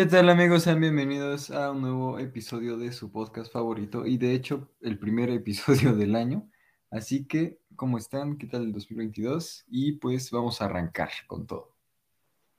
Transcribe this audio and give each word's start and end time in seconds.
¿Qué 0.00 0.06
tal 0.06 0.30
amigos? 0.30 0.62
Sean 0.62 0.80
bienvenidos 0.80 1.50
a 1.50 1.72
un 1.72 1.82
nuevo 1.82 2.18
episodio 2.18 2.78
de 2.78 2.90
su 2.90 3.12
podcast 3.12 3.52
favorito 3.52 4.06
y 4.06 4.16
de 4.16 4.32
hecho 4.32 4.70
el 4.80 4.98
primer 4.98 5.28
episodio 5.30 5.94
del 5.94 6.16
año. 6.16 6.48
Así 6.90 7.26
que, 7.26 7.58
¿cómo 7.76 7.98
están? 7.98 8.38
¿Qué 8.38 8.46
tal 8.46 8.62
el 8.62 8.72
2022? 8.72 9.66
Y 9.68 9.98
pues 9.98 10.30
vamos 10.30 10.62
a 10.62 10.64
arrancar 10.64 11.10
con 11.26 11.46
todo. 11.46 11.74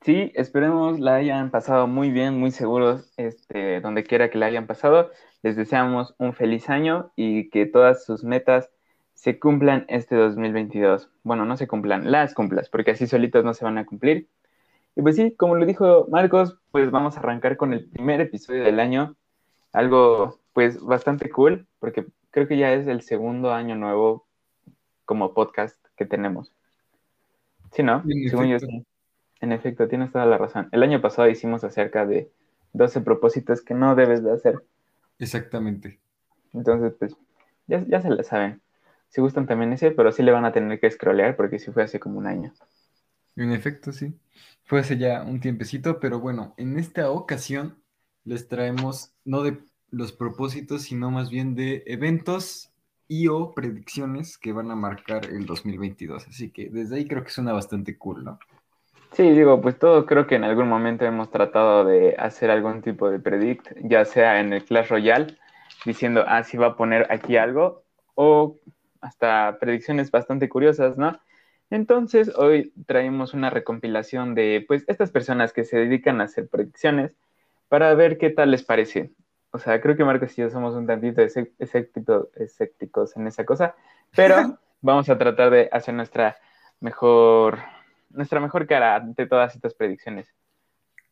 Sí, 0.02 0.32
esperemos 0.36 1.00
la 1.00 1.16
hayan 1.16 1.50
pasado 1.50 1.88
muy 1.88 2.12
bien, 2.12 2.40
muy 2.40 2.52
seguros, 2.52 3.12
este, 3.18 3.82
donde 3.82 4.04
quiera 4.04 4.30
que 4.30 4.38
la 4.38 4.46
hayan 4.46 4.68
pasado. 4.68 5.10
Les 5.42 5.56
deseamos 5.56 6.14
un 6.20 6.34
feliz 6.34 6.70
año 6.70 7.12
y 7.16 7.50
que 7.50 7.66
todas 7.66 8.06
sus 8.06 8.24
metas 8.24 8.70
se 9.16 9.40
cumplan 9.40 9.86
este 9.88 10.16
2022. 10.16 11.10
Bueno, 11.24 11.46
no 11.46 11.58
se 11.58 11.68
cumplan, 11.68 12.12
las 12.12 12.36
cumplas, 12.36 12.70
porque 12.70 12.92
así 12.92 13.08
solitos 13.08 13.44
no 13.44 13.56
se 13.56 13.66
van 13.66 13.80
a 13.80 13.86
cumplir. 13.88 14.30
Y 14.96 15.02
pues 15.02 15.16
sí, 15.16 15.36
como 15.36 15.56
lo 15.56 15.66
dijo 15.66 16.08
Marcos, 16.10 16.58
pues 16.72 16.92
vamos 16.92 17.16
a 17.16 17.20
arrancar 17.20 17.58
con 17.58 17.74
el 17.74 17.90
primer 17.90 18.22
episodio 18.22 18.64
del 18.64 18.80
año. 18.80 19.16
Algo 19.74 20.40
pues 20.54 20.82
bastante 20.82 21.30
cool, 21.30 21.68
porque 21.80 22.08
creo 22.32 22.48
que 22.48 22.58
ya 22.58 22.74
es 22.74 22.88
el 22.88 23.02
segundo 23.02 23.54
año 23.54 23.76
nuevo 23.76 24.28
como 25.06 25.34
podcast 25.34 25.78
que 25.96 26.06
tenemos. 26.06 26.54
Sí, 27.72 27.84
¿no? 27.84 28.04
En 28.08 28.30
Según 28.30 28.48
yo 28.48 28.58
efecto. 28.58 28.68
sí. 28.68 28.86
En 29.42 29.52
efecto, 29.52 29.88
tienes 29.88 30.12
toda 30.12 30.26
la 30.26 30.38
razón. 30.38 30.70
El 30.72 30.84
año 30.84 31.02
pasado 31.02 31.28
hicimos 31.30 31.64
acerca 31.64 32.06
de 32.06 32.32
12 32.74 33.02
propósitos 33.02 33.62
que 33.62 33.74
no 33.74 33.96
debes 33.96 34.24
de 34.24 34.32
hacer. 34.32 34.64
Exactamente. 35.20 36.00
Entonces, 36.54 36.94
pues, 37.00 37.16
ya, 37.68 37.84
ya 37.88 38.02
se 38.02 38.10
la 38.10 38.24
saben. 38.24 38.62
Si 39.10 39.22
gustan 39.22 39.48
también 39.48 39.74
ese, 39.74 39.92
pero 39.92 40.12
sí 40.12 40.24
le 40.24 40.32
van 40.32 40.46
a 40.46 40.52
tener 40.52 40.80
que 40.80 40.92
scrollear 40.92 41.36
porque 41.36 41.60
sí 41.60 41.72
fue 41.72 41.84
hace 41.84 42.00
como 42.00 42.20
un 42.20 42.28
año. 42.28 42.54
En 43.42 43.52
efecto, 43.52 43.92
sí. 43.92 44.14
Fue 44.64 44.82
hace 44.82 44.98
ya 44.98 45.24
un 45.24 45.40
tiempecito, 45.40 46.00
pero 46.00 46.20
bueno, 46.20 46.54
en 46.58 46.78
esta 46.78 47.10
ocasión 47.10 47.82
les 48.24 48.48
traemos 48.48 49.14
no 49.26 49.42
de 49.42 49.58
los 49.90 50.12
propósitos, 50.12 50.84
sino 50.84 51.10
más 51.12 51.30
bien 51.30 51.56
de 51.56 51.84
eventos 51.88 52.72
y 53.08 53.28
o 53.28 53.52
predicciones 53.52 54.38
que 54.38 54.54
van 54.54 54.70
a 54.72 54.76
marcar 54.76 55.26
el 55.26 55.46
2022. 55.46 56.28
Así 56.28 56.52
que 56.52 56.70
desde 56.70 56.98
ahí 56.98 57.08
creo 57.08 57.24
que 57.24 57.32
suena 57.32 57.52
bastante 57.52 57.98
cool, 57.98 58.24
¿no? 58.24 58.40
Sí, 59.14 59.30
digo, 59.32 59.60
pues 59.60 59.78
todo 59.78 60.06
creo 60.06 60.28
que 60.28 60.36
en 60.36 60.46
algún 60.46 60.70
momento 60.70 61.04
hemos 61.04 61.30
tratado 61.32 61.84
de 61.84 62.16
hacer 62.18 62.50
algún 62.50 62.82
tipo 62.82 63.10
de 63.10 63.20
predict, 63.20 63.74
ya 63.84 64.06
sea 64.06 64.40
en 64.40 64.54
el 64.54 64.64
Clash 64.64 64.88
Royale, 64.88 65.38
diciendo, 65.86 66.24
ah, 66.28 66.44
sí 66.44 66.56
va 66.56 66.68
a 66.68 66.78
poner 66.78 67.12
aquí 67.12 67.36
algo, 67.36 67.84
o 68.16 68.58
hasta 69.02 69.58
predicciones 69.60 70.12
bastante 70.12 70.48
curiosas, 70.48 70.96
¿no? 70.96 71.20
Entonces, 71.72 72.32
hoy 72.36 72.74
traemos 72.86 73.34
una 73.34 73.50
recompilación 73.50 74.36
de, 74.36 74.64
pues, 74.68 74.84
estas 74.88 75.10
personas 75.10 75.54
que 75.54 75.64
se 75.64 75.78
dedican 75.78 76.20
a 76.20 76.26
hacer 76.26 76.50
predicciones 76.50 77.16
para 77.70 77.94
ver 77.96 78.18
qué 78.18 78.30
tal 78.30 78.52
les 78.52 78.62
parece. 78.62 79.14
O 79.52 79.58
sea, 79.58 79.80
creo 79.82 79.96
que 79.96 80.04
Marcos 80.04 80.38
y 80.38 80.42
yo 80.42 80.50
somos 80.50 80.76
un 80.76 80.86
tantito 80.86 81.22
escépticos 81.22 83.16
en 83.16 83.28
esa 83.28 83.46
cosa, 83.46 83.74
pero 84.14 84.36
vamos 84.82 85.10
a 85.10 85.18
tratar 85.18 85.50
de 85.50 85.70
hacer 85.72 85.94
nuestra 85.94 86.38
mejor, 86.82 87.60
nuestra 88.10 88.42
mejor 88.42 88.68
cara 88.68 88.98
ante 88.98 89.26
todas 89.26 89.56
estas 89.56 89.74
predicciones. 89.74 90.28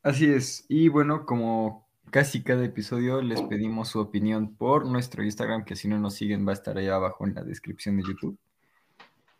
Así 0.03 0.29
es. 0.29 0.66
Y 0.67 0.89
bueno, 0.89 1.25
como 1.25 1.88
casi 2.11 2.44
cada 2.44 2.66
episodio, 2.66 3.21
les 3.21 3.41
pedimos 3.44 3.88
su 3.88 4.01
opinión 4.01 4.55
por 4.55 4.85
nuestro 4.85 5.23
Instagram, 5.23 5.63
que 5.63 5.77
si 5.77 5.88
no 5.88 5.97
nos 5.99 6.16
siguen 6.16 6.45
va 6.45 6.51
a 6.51 6.55
estar 6.55 6.77
ahí 6.77 6.89
abajo 6.89 7.25
en 7.25 7.35
la 7.35 7.44
descripción 7.44 7.95
de 7.95 8.03
YouTube. 8.03 8.38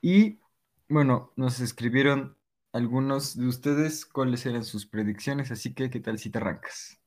Y 0.02 0.40
bueno, 0.90 1.32
nos 1.36 1.60
escribieron 1.62 2.38
algunos 2.74 3.38
de 3.38 3.48
ustedes 3.48 4.06
cuáles 4.06 4.46
eran 4.46 4.64
sus 4.64 4.86
predicciones, 4.86 5.52
así 5.52 5.74
que 5.74 5.90
¿qué 5.90 6.00
tal 6.00 6.20
si 6.20 6.30
te 6.32 6.40
arrancas? 6.40 7.00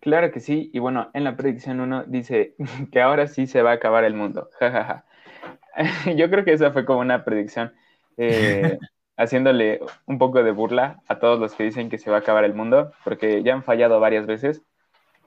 Claro 0.00 0.30
que 0.30 0.40
sí, 0.40 0.70
y 0.72 0.78
bueno, 0.78 1.10
en 1.12 1.24
la 1.24 1.36
predicción 1.36 1.80
1 1.80 2.04
dice 2.04 2.54
que 2.92 3.00
ahora 3.00 3.26
sí 3.26 3.46
se 3.46 3.62
va 3.62 3.70
a 3.72 3.74
acabar 3.74 4.04
el 4.04 4.14
mundo. 4.14 4.48
Ja, 4.60 4.70
ja, 4.70 4.84
ja. 4.84 5.04
Yo 6.16 6.30
creo 6.30 6.44
que 6.44 6.52
esa 6.52 6.72
fue 6.72 6.84
como 6.84 7.00
una 7.00 7.24
predicción 7.24 7.72
eh, 8.16 8.78
haciéndole 9.16 9.80
un 10.06 10.18
poco 10.18 10.42
de 10.42 10.52
burla 10.52 11.02
a 11.08 11.18
todos 11.18 11.38
los 11.40 11.54
que 11.54 11.64
dicen 11.64 11.88
que 11.90 11.98
se 11.98 12.10
va 12.10 12.18
a 12.18 12.20
acabar 12.20 12.44
el 12.44 12.54
mundo, 12.54 12.92
porque 13.04 13.42
ya 13.42 13.54
han 13.54 13.64
fallado 13.64 14.00
varias 14.00 14.26
veces. 14.26 14.62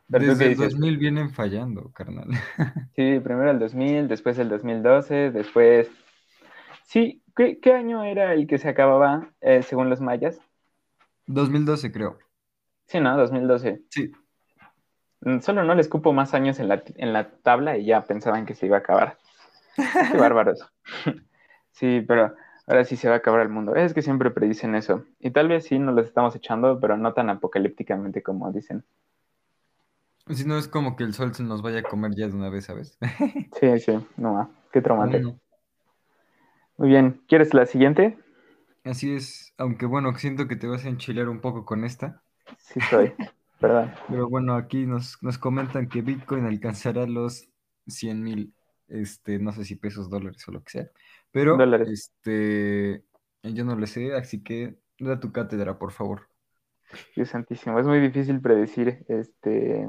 Pero 0.09 0.25
Desde 0.25 0.45
el 0.45 0.55
dices? 0.55 0.73
2000 0.73 0.97
vienen 0.97 1.31
fallando, 1.31 1.91
carnal. 1.93 2.29
Sí, 2.95 3.19
primero 3.19 3.51
el 3.51 3.59
2000, 3.59 4.07
después 4.07 4.37
el 4.37 4.49
2012, 4.49 5.31
después... 5.31 5.89
Sí, 6.83 7.20
¿qué, 7.35 7.59
qué 7.59 7.73
año 7.73 8.03
era 8.03 8.33
el 8.33 8.47
que 8.47 8.57
se 8.57 8.69
acababa 8.69 9.31
eh, 9.41 9.63
según 9.63 9.89
los 9.89 10.01
mayas? 10.01 10.39
2012 11.27 11.91
creo. 11.91 12.17
Sí, 12.87 12.99
¿no? 12.99 13.17
2012. 13.17 13.81
Sí, 13.89 14.11
Mm, 15.21 15.39
Solo 15.39 15.63
no 15.63 15.75
les 15.75 15.87
cupo 15.87 16.13
más 16.13 16.33
años 16.33 16.59
en 16.59 16.67
la, 16.67 16.83
en 16.95 17.13
la 17.13 17.29
tabla 17.29 17.77
y 17.77 17.85
ya 17.85 18.03
pensaban 18.03 18.45
que 18.45 18.55
se 18.55 18.65
iba 18.65 18.77
a 18.77 18.79
acabar. 18.79 19.17
Qué 20.11 20.17
bárbaros. 20.17 20.65
Sí, 21.73 22.01
pero 22.07 22.35
ahora 22.67 22.83
sí 22.85 22.97
se 22.97 23.07
va 23.07 23.15
a 23.15 23.17
acabar 23.19 23.41
el 23.41 23.49
mundo. 23.49 23.75
Es 23.75 23.93
que 23.93 24.01
siempre 24.01 24.29
predicen 24.29 24.75
eso. 24.75 25.05
Y 25.19 25.31
tal 25.31 25.47
vez 25.47 25.65
sí 25.65 25.79
nos 25.79 25.95
los 25.95 26.05
estamos 26.05 26.35
echando, 26.35 26.79
pero 26.79 26.97
no 26.97 27.13
tan 27.13 27.29
apocalípticamente 27.29 28.21
como 28.21 28.51
dicen. 28.51 28.83
si 30.29 30.45
no 30.45 30.57
es 30.57 30.67
como 30.67 30.95
que 30.95 31.03
el 31.03 31.13
sol 31.13 31.33
se 31.35 31.43
nos 31.43 31.61
vaya 31.61 31.79
a 31.79 31.83
comer 31.83 32.11
ya 32.15 32.27
de 32.27 32.33
una 32.35 32.49
vez, 32.49 32.65
¿sabes? 32.65 32.97
Sí, 33.59 33.79
sí, 33.79 33.93
no, 34.17 34.49
qué 34.71 34.81
traumante. 34.81 35.21
Muy 36.81 36.89
bien, 36.89 37.21
¿quieres 37.27 37.53
la 37.53 37.67
siguiente? 37.67 38.17
Así 38.83 39.13
es, 39.13 39.53
aunque 39.59 39.85
bueno, 39.85 40.15
siento 40.15 40.47
que 40.47 40.55
te 40.55 40.65
vas 40.65 40.83
a 40.83 40.89
enchilar 40.89 41.29
un 41.29 41.39
poco 41.39 41.63
con 41.63 41.83
esta. 41.83 42.23
Sí 42.57 42.81
soy, 42.81 43.13
perdón. 43.59 43.93
Pero 44.09 44.27
bueno, 44.27 44.55
aquí 44.55 44.87
nos, 44.87 45.21
nos 45.21 45.37
comentan 45.37 45.87
que 45.87 46.01
Bitcoin 46.01 46.47
alcanzará 46.47 47.05
los 47.05 47.47
100 47.85 48.23
mil, 48.23 48.53
este, 48.87 49.37
no 49.37 49.51
sé 49.51 49.63
si 49.63 49.75
pesos, 49.75 50.09
dólares 50.09 50.43
o 50.47 50.53
lo 50.53 50.63
que 50.63 50.71
sea. 50.71 50.89
Pero, 51.29 51.55
Dólares. 51.55 51.87
este, 51.87 53.03
yo 53.43 53.63
no 53.63 53.75
le 53.75 53.85
sé, 53.85 54.15
así 54.15 54.41
que 54.41 54.73
da 54.97 55.19
tu 55.19 55.31
cátedra, 55.31 55.77
por 55.77 55.91
favor. 55.91 56.29
Dios 57.15 57.29
santísimo, 57.29 57.77
es 57.77 57.85
muy 57.85 57.99
difícil 57.99 58.41
predecir, 58.41 59.05
este... 59.07 59.87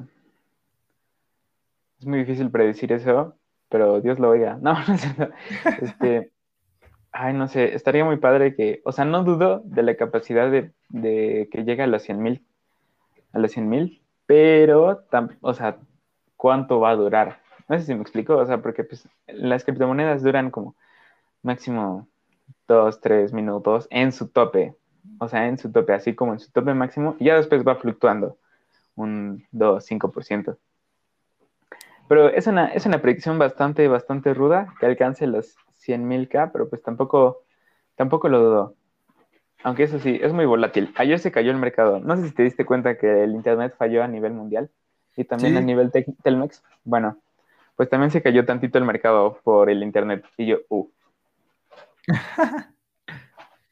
Es 1.99 2.05
muy 2.05 2.19
difícil 2.19 2.51
predecir 2.51 2.93
eso, 2.93 3.39
pero 3.71 4.03
Dios 4.03 4.19
lo 4.19 4.29
oiga. 4.29 4.59
No, 4.61 4.75
no 4.75 4.95
es 4.95 5.01
cierto. 5.01 5.31
Este... 5.81 6.32
Ay, 7.13 7.35
no 7.35 7.47
sé, 7.47 7.75
estaría 7.75 8.05
muy 8.05 8.17
padre 8.17 8.55
que, 8.55 8.81
o 8.85 8.93
sea, 8.93 9.05
no 9.05 9.23
dudo 9.23 9.61
de 9.65 9.83
la 9.83 9.97
capacidad 9.97 10.51
de, 10.51 10.73
que 11.51 11.65
llegue 11.65 11.83
a 11.83 11.87
los 11.87 12.03
100 12.03 12.23
mil, 12.23 12.47
a 13.33 13.39
los 13.39 13.53
100 13.53 13.69
mil, 13.69 14.03
pero, 14.27 15.05
o 15.43 15.55
sea, 15.55 15.79
¿cuánto 16.37 16.81
va 16.81 16.91
a 16.91 16.97
durar? 16.97 17.41
No 17.69 17.79
sé 17.79 17.85
si 17.85 17.95
me 17.95 18.01
explico, 18.01 18.37
o 18.37 18.47
sea, 18.47 18.63
porque 18.63 18.85
pues 18.85 19.07
las 19.27 19.65
criptomonedas 19.65 20.23
duran 20.23 20.51
como 20.51 20.75
máximo 21.43 22.09
dos, 22.67 23.01
tres 23.01 23.33
minutos 23.33 23.87
en 23.91 24.13
su 24.13 24.29
tope, 24.29 24.75
o 25.19 25.29
sea, 25.29 25.49
en 25.49 25.59
su 25.59 25.71
tope, 25.71 25.93
así 25.93 26.15
como 26.15 26.33
en 26.33 26.41
su 26.41 26.51
tope 26.51 26.73
máximo, 26.75 27.17
y 27.19 27.27
ya 27.27 27.37
después 27.37 27.67
va 27.67 27.77
fluctuando 27.77 28.39
un 28.95 29.47
2, 29.53 29.85
5%. 29.85 30.57
Pero 32.13 32.29
es 32.29 32.47
una, 32.47 32.67
es 32.67 32.85
una 32.85 33.01
predicción 33.01 33.39
bastante, 33.39 33.89
bastante 33.89 34.35
ruda 34.35 34.75
que 34.79 34.85
alcance 34.85 35.27
los 35.27 35.57
100.000 35.87 36.29
K, 36.29 36.53
pero 36.53 36.69
pues 36.69 36.83
tampoco, 36.83 37.39
tampoco 37.97 38.29
lo 38.29 38.39
dudo. 38.39 38.75
Aunque 39.65 39.85
eso 39.85 39.99
sí, 39.99 40.21
es 40.23 40.31
muy 40.35 40.45
volátil. 40.45 40.93
Ayer 40.97 41.19
se 41.19 41.33
cayó 41.33 41.51
el 41.51 41.57
mercado. 41.57 42.01
No 42.01 42.15
sé 42.19 42.29
si 42.29 42.35
te 42.35 42.43
diste 42.43 42.67
cuenta 42.67 42.99
que 42.99 43.25
el 43.25 43.33
Internet 43.33 43.77
falló 43.79 44.03
a 44.03 44.09
nivel 44.09 44.35
mundial 44.35 44.69
y 45.17 45.25
también 45.25 45.55
Sí. 45.55 45.59
a 45.59 45.63
nivel 45.63 45.91
Telmex. 46.23 46.63
Bueno, 46.85 47.17
pues 47.77 47.89
también 47.89 48.11
se 48.11 48.21
cayó 48.23 48.45
tantito 48.45 48.77
el 48.77 48.85
mercado 48.85 49.41
por 49.43 49.71
el 49.71 49.83
Internet. 49.83 50.27
Y 50.37 50.49
yo, 50.49 50.59
uh. 50.69 50.91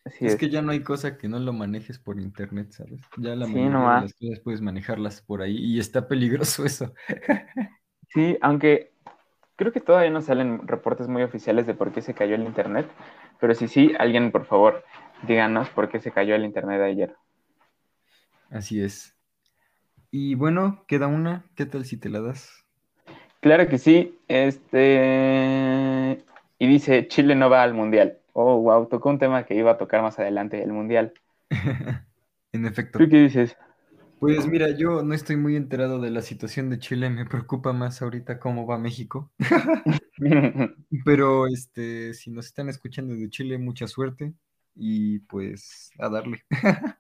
Así 0.03 0.25
Es 0.25 0.33
es. 0.33 0.37
que 0.37 0.49
ya 0.49 0.63
no 0.63 0.73
hay 0.73 0.83
cosa 0.83 1.19
que 1.19 1.29
no 1.29 1.39
lo 1.39 1.53
manejes 1.53 1.99
por 1.99 2.19
internet, 2.19 2.73
¿sabes? 2.73 3.03
Ya 3.19 3.37
la 3.37 3.45
Sí, 3.45 3.53
mayoría 3.53 3.71
no 3.71 3.81
de 3.81 3.85
va. 3.85 4.01
las 4.01 4.15
cosas 4.15 4.41
puedes 4.41 4.63
manejarlas 4.63 5.21
por 5.21 5.43
ahí 5.43 5.57
y 5.59 5.79
está 5.79 6.09
peligroso 6.09 6.65
eso. 6.65 6.95
Sí, 8.13 8.37
aunque 8.41 8.93
creo 9.57 9.73
que 9.73 9.81
todavía 9.81 10.11
no 10.11 10.21
salen 10.21 10.67
reportes 10.67 11.09
muy 11.09 11.23
oficiales 11.23 11.67
de 11.67 11.75
por 11.75 11.93
qué 11.93 12.03
se 12.03 12.15
cayó 12.15 12.35
el 12.35 12.43
internet, 12.43 12.87
pero 13.41 13.55
sí, 13.55 13.69
sí, 13.69 13.93
alguien 13.99 14.33
por 14.33 14.47
favor, 14.47 14.85
díganos 15.23 15.69
por 15.71 15.89
qué 15.89 16.01
se 16.01 16.11
cayó 16.11 16.35
el 16.35 16.45
internet 16.45 16.81
ayer. 16.81 17.15
Así 18.51 18.83
es. 18.83 19.17
Y 20.11 20.35
bueno, 20.35 20.85
queda 20.89 21.07
una. 21.07 21.45
¿Qué 21.55 21.67
tal 21.67 21.85
si 21.85 21.97
te 21.97 22.09
la 22.09 22.21
das? 22.21 22.65
Claro 23.41 23.69
que 23.69 23.79
sí, 23.79 24.19
este... 24.29 26.25
Y 26.59 26.67
dice, 26.67 27.07
Chile 27.09 27.35
no 27.37 27.49
va 27.49 27.63
al 27.63 27.75
mundial. 27.75 28.19
Oh, 28.33 28.61
wow, 28.61 28.87
tocó 28.87 29.09
un 29.09 29.19
tema 29.19 29.45
que 29.45 29.55
iba 29.55 29.71
a 29.71 29.79
tocar 29.79 30.03
más 30.03 30.19
adelante, 30.19 30.63
el 30.63 30.73
mundial. 30.73 31.15
En 32.53 32.67
efecto. 32.67 32.99
¿Tú 32.99 33.09
qué 33.09 33.19
dices? 33.19 33.57
Pues 34.21 34.47
mira, 34.47 34.69
yo 34.77 35.03
no 35.03 35.15
estoy 35.15 35.37
muy 35.37 35.57
enterado 35.57 35.99
de 35.99 36.11
la 36.11 36.21
situación 36.21 36.69
de 36.69 36.79
Chile, 36.79 37.09
me 37.09 37.25
preocupa 37.25 37.73
más 37.73 38.03
ahorita 38.03 38.39
cómo 38.39 38.67
va 38.67 38.77
México. 38.77 39.31
Pero 41.07 41.47
este, 41.47 42.13
si 42.13 42.31
nos 42.31 42.45
están 42.45 42.69
escuchando 42.69 43.15
de 43.15 43.31
Chile, 43.31 43.57
mucha 43.57 43.87
suerte 43.87 44.35
y 44.77 45.21
pues 45.21 45.91
a 45.99 46.11
darle. 46.11 46.45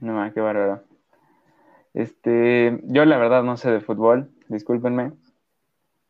No, 0.00 0.32
qué 0.34 0.40
bárbaro. 0.40 0.82
Este, 1.94 2.80
yo 2.86 3.04
la 3.04 3.18
verdad 3.18 3.44
no 3.44 3.56
sé 3.56 3.70
de 3.70 3.80
fútbol, 3.80 4.32
discúlpenme. 4.48 5.12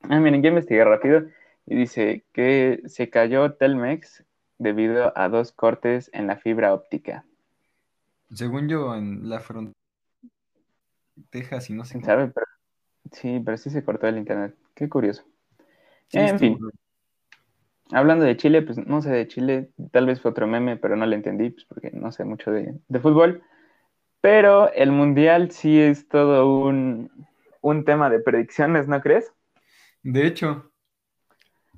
Ah, 0.05 0.19
miren, 0.19 0.43
ya 0.43 0.49
investigué 0.49 0.83
rápido 0.83 1.27
y 1.67 1.75
dice 1.77 2.25
que 2.33 2.81
se 2.87 3.11
cayó 3.11 3.53
Telmex 3.53 4.25
debido 4.57 5.13
a 5.15 5.29
dos 5.29 5.53
cortes 5.53 6.09
en 6.15 6.27
la 6.27 6.39
fibra 6.39 6.73
óptica. 6.73 7.27
Según 8.31 8.67
yo, 8.69 8.95
en 8.95 9.29
la 9.29 9.41
frontera 9.41 9.82
Texas 11.31 11.71
y 11.71 11.75
no 11.75 11.85
sé 11.85 11.93
¿Quién 11.93 12.03
qué. 12.03 12.07
sabe? 12.07 12.29
Pero, 12.29 12.47
sí, 13.13 13.41
pero 13.45 13.57
sí 13.57 13.71
se 13.71 13.85
cortó 13.85 14.07
el 14.07 14.19
internet. 14.19 14.55
Qué 14.75 14.89
curioso. 14.89 15.25
Sí, 16.09 16.19
en 16.19 16.39
fin, 16.39 16.59
hablando 17.93 18.25
de 18.25 18.37
Chile, 18.37 18.63
pues 18.63 18.79
no 18.79 19.01
sé 19.03 19.11
de 19.11 19.29
Chile, 19.29 19.71
tal 19.93 20.07
vez 20.07 20.21
fue 20.21 20.31
otro 20.31 20.47
meme, 20.47 20.77
pero 20.77 20.97
no 20.97 21.07
lo 21.07 21.15
entendí, 21.15 21.51
pues 21.51 21.65
porque 21.67 21.91
no 21.93 22.13
sé 22.13 22.25
mucho 22.25 22.51
de, 22.51 22.79
de 22.89 23.01
fútbol. 23.01 23.43
Pero 24.21 24.73
el 24.73 24.93
Mundial 24.93 25.51
sí 25.51 25.81
es 25.81 26.09
todo 26.09 26.49
un, 26.65 27.11
un 27.61 27.85
tema 27.85 28.09
de 28.11 28.21
predicciones, 28.21 28.89
¿no 28.89 29.01
crees? 29.01 29.33
De 30.03 30.27
hecho, 30.27 30.71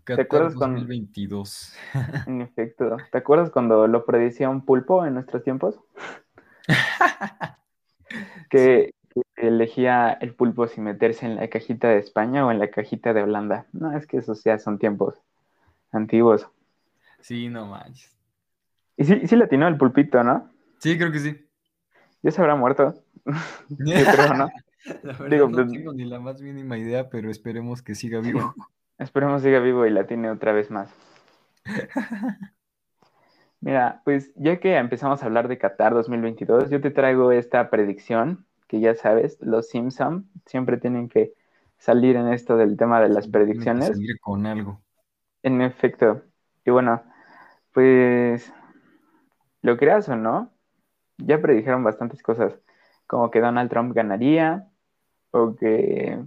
Qatar 0.04 0.24
acuerdas 0.24 0.54
con- 0.54 0.74
2022. 0.74 1.74
En 2.26 2.40
efecto. 2.42 2.96
¿Te 3.10 3.18
acuerdas 3.18 3.50
cuando 3.50 3.86
lo 3.86 4.04
predecía 4.04 4.48
un 4.48 4.64
pulpo 4.64 5.04
en 5.06 5.14
nuestros 5.14 5.42
tiempos? 5.42 5.80
Que 8.50 8.94
elegía 9.48 10.12
el 10.12 10.34
pulpo 10.34 10.66
si 10.66 10.80
meterse 10.80 11.26
en 11.26 11.36
la 11.36 11.48
cajita 11.48 11.88
de 11.88 11.98
España 11.98 12.46
o 12.46 12.50
en 12.50 12.58
la 12.58 12.68
cajita 12.70 13.12
de 13.12 13.22
Holanda. 13.22 13.66
No, 13.72 13.96
es 13.96 14.06
que 14.06 14.18
esos 14.18 14.42
ya 14.44 14.58
son 14.58 14.78
tiempos 14.78 15.20
antiguos. 15.92 16.48
Sí, 17.20 17.48
no 17.48 17.66
manches. 17.66 18.14
Y 18.96 19.04
sí, 19.04 19.26
sí 19.26 19.36
le 19.36 19.44
atinó 19.44 19.66
el 19.68 19.76
pulpito, 19.76 20.22
¿no? 20.22 20.50
Sí, 20.78 20.96
creo 20.98 21.10
que 21.10 21.18
sí. 21.20 21.46
Ya 22.22 22.30
se 22.30 22.40
habrá 22.40 22.54
muerto. 22.56 22.94
Yo 23.68 24.04
creo, 24.04 24.34
¿no? 24.34 24.48
La 25.02 25.12
verdad 25.12 25.30
Digo, 25.30 25.48
no 25.48 25.56
pues- 25.56 25.72
tengo 25.72 25.92
ni 25.92 26.04
la 26.04 26.20
más 26.20 26.40
mínima 26.40 26.76
idea, 26.76 27.08
pero 27.08 27.30
esperemos 27.30 27.82
que 27.82 27.94
siga 27.94 28.20
vivo. 28.20 28.54
Esperemos 28.98 29.42
siga 29.42 29.58
vivo 29.58 29.86
y 29.86 29.90
la 29.90 30.06
tiene 30.06 30.30
otra 30.30 30.52
vez 30.52 30.70
más. 30.70 30.94
Mira, 33.60 34.02
pues 34.04 34.30
ya 34.36 34.58
que 34.60 34.76
empezamos 34.76 35.22
a 35.22 35.26
hablar 35.26 35.48
de 35.48 35.58
Qatar 35.58 35.94
2022, 35.94 36.68
yo 36.70 36.80
te 36.80 36.90
traigo 36.90 37.32
esta 37.32 37.70
predicción, 37.70 38.44
que 38.74 38.80
ya 38.80 38.96
sabes, 38.96 39.38
los 39.40 39.68
Simpson 39.68 40.28
siempre 40.46 40.78
tienen 40.78 41.08
que 41.08 41.32
salir 41.78 42.16
en 42.16 42.32
esto 42.32 42.56
del 42.56 42.76
tema 42.76 43.00
de 43.00 43.08
las 43.08 43.28
predicciones. 43.28 43.86
salir 43.86 44.18
con 44.18 44.46
algo. 44.46 44.80
En 45.44 45.60
efecto. 45.60 46.22
Y 46.64 46.72
bueno, 46.72 47.00
pues 47.72 48.52
lo 49.62 49.76
creas 49.76 50.08
o 50.08 50.16
no, 50.16 50.50
ya 51.18 51.40
predijeron 51.40 51.84
bastantes 51.84 52.20
cosas, 52.20 52.58
como 53.06 53.30
que 53.30 53.40
Donald 53.40 53.70
Trump 53.70 53.94
ganaría, 53.94 54.66
o 55.30 55.54
que 55.54 56.18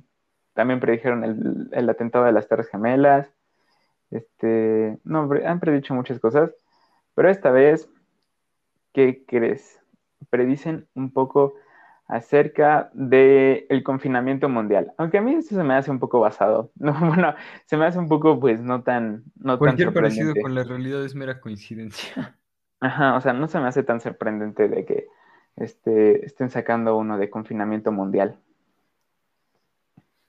también 0.53 0.79
predijeron 0.79 1.25
el, 1.25 1.67
el 1.73 1.89
atentado 1.89 2.23
de 2.23 2.31
las 2.31 2.47
Torres 2.47 2.69
Gemelas. 2.69 3.29
Este, 4.09 4.97
no, 5.03 5.29
han 5.45 5.59
predicho 5.59 5.93
muchas 5.93 6.17
cosas, 6.21 6.55
pero 7.13 7.29
esta 7.29 7.51
vez, 7.51 7.89
¿qué 8.93 9.25
crees? 9.27 9.81
Predicen 10.29 10.87
un 10.93 11.11
poco 11.11 11.53
acerca 12.07 12.89
del 12.93 13.83
confinamiento 13.83 14.47
mundial. 14.49 14.93
Aunque 14.97 15.17
a 15.17 15.21
mí 15.21 15.35
eso 15.35 15.55
se 15.55 15.63
me 15.63 15.73
hace 15.73 15.91
un 15.91 15.99
poco 15.99 16.19
basado. 16.19 16.71
No, 16.79 16.93
bueno, 16.93 17.35
se 17.65 17.77
me 17.77 17.85
hace 17.85 17.99
un 17.99 18.07
poco, 18.07 18.39
pues, 18.39 18.61
no 18.61 18.83
tan, 18.83 19.23
no 19.35 19.53
tan 19.53 19.57
Cualquier 19.59 19.93
parecido 19.93 20.27
sorprendente. 20.27 20.41
con 20.41 20.55
la 20.55 20.63
realidad 20.63 21.03
es 21.03 21.15
mera 21.15 21.41
coincidencia. 21.41 22.37
Ajá, 22.79 23.15
o 23.15 23.21
sea, 23.21 23.33
no 23.33 23.47
se 23.47 23.59
me 23.59 23.67
hace 23.67 23.83
tan 23.83 23.99
sorprendente 23.99 24.67
de 24.69 24.85
que 24.85 25.07
este, 25.55 26.25
estén 26.25 26.49
sacando 26.49 26.95
uno 26.95 27.17
de 27.17 27.29
confinamiento 27.29 27.91
mundial. 27.91 28.39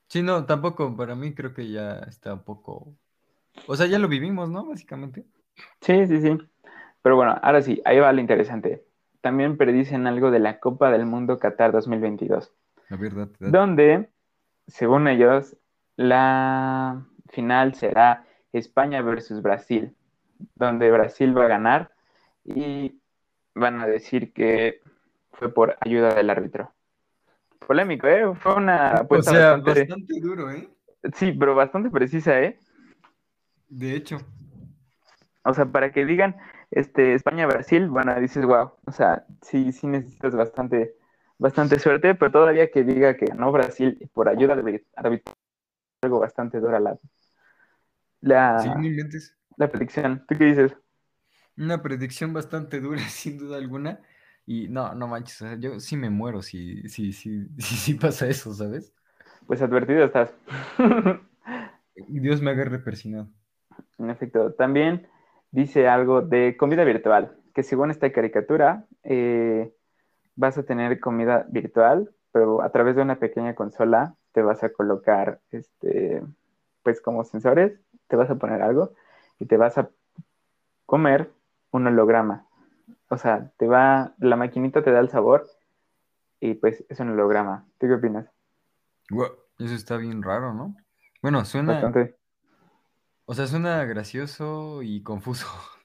Sí, 0.08 0.22
no, 0.22 0.46
tampoco, 0.46 0.96
para 0.96 1.14
mí 1.14 1.34
creo 1.34 1.52
que 1.52 1.70
ya 1.70 1.98
está 2.08 2.32
un 2.32 2.42
poco... 2.42 2.94
O 3.66 3.76
sea, 3.76 3.86
ya 3.86 3.98
lo 3.98 4.08
vivimos, 4.08 4.48
¿no? 4.48 4.64
Básicamente. 4.64 5.26
Sí, 5.82 6.06
sí, 6.06 6.20
sí. 6.22 6.38
Pero 7.02 7.16
bueno, 7.16 7.38
ahora 7.42 7.60
sí, 7.60 7.82
ahí 7.84 7.98
va 7.98 8.12
lo 8.12 8.20
interesante. 8.20 8.87
También 9.20 9.56
predicen 9.56 10.06
algo 10.06 10.30
de 10.30 10.38
la 10.38 10.60
Copa 10.60 10.90
del 10.90 11.06
Mundo 11.06 11.38
Qatar 11.38 11.72
2022, 11.72 12.52
La 12.88 12.96
verdad. 12.96 13.28
donde, 13.40 14.08
según 14.66 15.08
ellos, 15.08 15.56
la 15.96 17.04
final 17.30 17.74
será 17.74 18.24
España 18.52 19.02
versus 19.02 19.42
Brasil, 19.42 19.94
donde 20.54 20.90
Brasil 20.90 21.36
va 21.36 21.44
a 21.46 21.48
ganar 21.48 21.90
y 22.44 23.00
van 23.54 23.80
a 23.80 23.86
decir 23.86 24.32
que 24.32 24.80
fue 25.32 25.52
por 25.52 25.76
ayuda 25.80 26.14
del 26.14 26.30
árbitro. 26.30 26.72
Polémico, 27.66 28.06
¿eh? 28.06 28.34
Fue 28.36 28.54
una 28.54 28.92
O 28.92 28.96
apuesta 29.02 29.30
sea, 29.32 29.50
bastante, 29.56 29.80
bastante 29.80 30.20
duro, 30.20 30.50
¿eh? 30.50 30.68
sí, 31.14 31.32
pero 31.32 31.54
bastante 31.54 31.90
precisa, 31.90 32.40
¿eh? 32.40 32.58
De 33.68 33.94
hecho. 33.94 34.18
O 35.44 35.52
sea, 35.52 35.66
para 35.66 35.92
que 35.92 36.04
digan 36.06 36.36
este, 36.70 37.14
España-Brasil, 37.14 37.88
bueno, 37.88 38.18
dices, 38.20 38.44
wow, 38.44 38.72
o 38.84 38.92
sea, 38.92 39.26
sí, 39.42 39.72
sí 39.72 39.86
necesitas 39.86 40.34
bastante, 40.34 40.94
bastante 41.38 41.78
suerte, 41.78 42.14
pero 42.14 42.30
todavía 42.30 42.70
que 42.70 42.84
diga 42.84 43.16
que 43.16 43.26
no 43.34 43.52
Brasil 43.52 44.10
por 44.12 44.28
ayuda 44.28 44.56
del 44.56 44.84
árbitro, 44.96 45.34
algo 46.02 46.20
bastante 46.20 46.60
dura 46.60 46.80
la, 46.80 46.98
la, 48.20 48.62
Sí, 48.62 48.68
la 49.56 49.68
predicción. 49.68 50.24
¿Tú 50.28 50.36
qué 50.38 50.44
dices? 50.44 50.76
Una 51.56 51.82
predicción 51.82 52.32
bastante 52.32 52.80
dura, 52.80 53.00
sin 53.08 53.38
duda 53.38 53.56
alguna. 53.56 54.00
Y 54.46 54.68
no, 54.68 54.94
no 54.94 55.08
manches, 55.08 55.42
o 55.42 55.46
sea, 55.46 55.58
yo 55.58 55.78
sí 55.80 55.96
me 55.96 56.08
muero 56.08 56.40
si, 56.42 56.88
si, 56.88 57.12
si, 57.12 57.46
si, 57.58 57.76
si 57.76 57.94
pasa 57.94 58.26
eso, 58.28 58.54
¿sabes? 58.54 58.94
Pues 59.46 59.62
advertido 59.62 60.04
estás. 60.04 60.32
Dios 62.08 62.40
me 62.42 62.50
agarre 62.50 62.78
persinado. 62.78 63.28
En 63.98 64.10
efecto, 64.10 64.52
también 64.54 65.06
dice 65.50 65.88
algo 65.88 66.22
de 66.22 66.56
comida 66.56 66.84
virtual, 66.84 67.36
que 67.54 67.62
según 67.62 67.90
esta 67.90 68.10
caricatura, 68.12 68.84
eh, 69.02 69.72
vas 70.36 70.58
a 70.58 70.62
tener 70.62 71.00
comida 71.00 71.46
virtual, 71.48 72.10
pero 72.32 72.62
a 72.62 72.70
través 72.70 72.96
de 72.96 73.02
una 73.02 73.18
pequeña 73.18 73.54
consola 73.54 74.14
te 74.32 74.42
vas 74.42 74.62
a 74.62 74.72
colocar, 74.72 75.40
este, 75.50 76.22
pues 76.82 77.00
como 77.00 77.24
sensores, 77.24 77.80
te 78.06 78.16
vas 78.16 78.30
a 78.30 78.36
poner 78.36 78.62
algo 78.62 78.92
y 79.38 79.46
te 79.46 79.56
vas 79.56 79.78
a 79.78 79.90
comer 80.86 81.30
un 81.70 81.86
holograma. 81.86 82.46
O 83.10 83.16
sea, 83.16 83.50
te 83.56 83.66
va, 83.66 84.14
la 84.18 84.36
maquinita 84.36 84.82
te 84.82 84.92
da 84.92 85.00
el 85.00 85.08
sabor 85.08 85.46
y 86.40 86.54
pues 86.54 86.84
es 86.88 87.00
un 87.00 87.10
holograma. 87.10 87.66
¿Tú 87.78 87.86
qué 87.86 87.94
opinas? 87.94 88.26
Eso 89.58 89.74
está 89.74 89.96
bien 89.96 90.22
raro, 90.22 90.54
¿no? 90.54 90.76
Bueno, 91.22 91.44
suena, 91.44 91.72
Bastante. 91.72 92.17
O 93.30 93.34
sea, 93.34 93.46
suena 93.46 93.84
gracioso 93.84 94.82
y 94.82 95.02
confuso. 95.02 95.46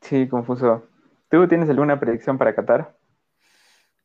Sí, 0.00 0.28
confuso. 0.28 0.84
¿Tú 1.28 1.46
tienes 1.48 1.68
alguna 1.68 1.98
predicción 2.00 2.38
para 2.38 2.54
Qatar? 2.54 2.96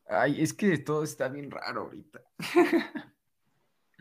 Ay, 0.08 0.41
es 0.41 0.51
que 0.53 0.77
todo 0.79 1.03
está 1.03 1.29
bien 1.29 1.50
raro 1.50 1.84
ahorita. 1.84 2.20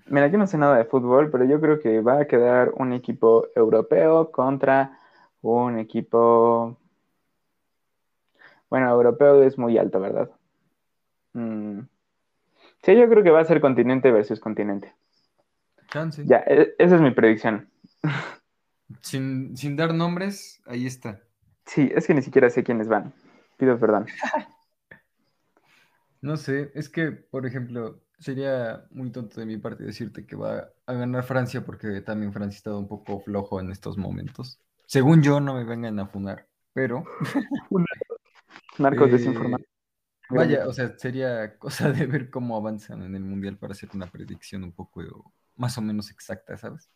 Mira, 0.07 0.27
yo 0.29 0.39
no 0.39 0.47
sé 0.47 0.59
nada 0.59 0.77
de 0.79 0.85
fútbol, 0.85 1.31
pero 1.31 1.45
yo 1.45 1.61
creo 1.61 1.79
que 1.81 2.01
va 2.01 2.21
a 2.21 2.27
quedar 2.27 2.73
un 2.77 2.93
equipo 2.93 3.47
europeo 3.55 4.31
contra 4.33 4.99
un 5.43 5.79
equipo... 5.79 6.79
Bueno, 8.69 8.91
europeo 8.91 9.43
es 9.43 9.57
muy 9.59 9.79
alto, 9.79 10.01
¿verdad? 10.01 10.31
Mm. 11.35 11.81
Sí, 12.83 12.97
yo 12.97 13.09
creo 13.09 13.23
que 13.23 13.31
va 13.31 13.41
a 13.41 13.45
ser 13.45 13.61
continente 13.61 14.11
versus 14.11 14.41
continente. 14.41 14.95
Chance. 15.89 16.25
Ya, 16.27 16.39
e- 16.47 16.75
esa 16.79 16.97
es 16.97 17.01
mi 17.01 17.13
predicción. 17.13 17.72
Sin, 19.01 19.57
sin 19.57 19.77
dar 19.77 19.95
nombres, 19.95 20.61
ahí 20.67 20.87
está. 20.87 21.23
Sí, 21.67 21.91
es 21.95 22.07
que 22.07 22.15
ni 22.15 22.23
siquiera 22.23 22.51
sé 22.51 22.63
quiénes 22.63 22.89
van. 22.89 23.13
Pido 23.57 23.79
perdón. 23.79 24.07
No 26.23 26.37
sé, 26.37 26.71
es 26.77 26.89
que, 26.89 27.11
por 27.11 27.47
ejemplo, 27.47 28.01
sería 28.21 28.87
muy 28.93 29.11
tonto 29.11 29.41
de 29.41 29.47
mi 29.47 29.57
parte 29.57 29.83
decirte 29.83 30.25
que 30.25 30.37
va 30.37 30.69
a 30.87 30.93
ganar 30.93 31.25
Francia 31.25 31.67
porque 31.67 32.01
también 32.01 32.33
Francia 32.33 32.57
ha 32.57 32.59
estado 32.59 32.79
un 32.79 32.87
poco 32.87 33.19
flojo 33.19 33.61
en 33.61 33.73
estos 33.73 33.99
momentos. 33.99 34.61
Según 34.87 35.21
yo, 35.21 35.41
no 35.41 35.55
me 35.55 35.65
vengan 35.65 35.99
a 35.99 36.07
funar, 36.07 36.47
pero 36.73 37.03
Narcos 38.79 39.09
eh, 39.09 39.13
desinformados. 39.13 39.67
vaya, 40.31 40.69
o 40.69 40.73
sea, 40.73 40.97
sería 40.97 41.59
cosa 41.59 41.91
de 41.91 42.07
ver 42.07 42.31
cómo 42.31 42.57
avanzan 42.57 43.03
en 43.03 43.17
el 43.17 43.25
Mundial 43.25 43.59
para 43.59 43.73
hacer 43.73 43.89
una 43.93 44.07
predicción 44.07 44.63
un 44.63 44.73
poco 44.73 45.35
más 45.57 45.77
o 45.77 45.83
menos 45.83 46.09
exacta, 46.13 46.57
¿sabes? 46.57 46.89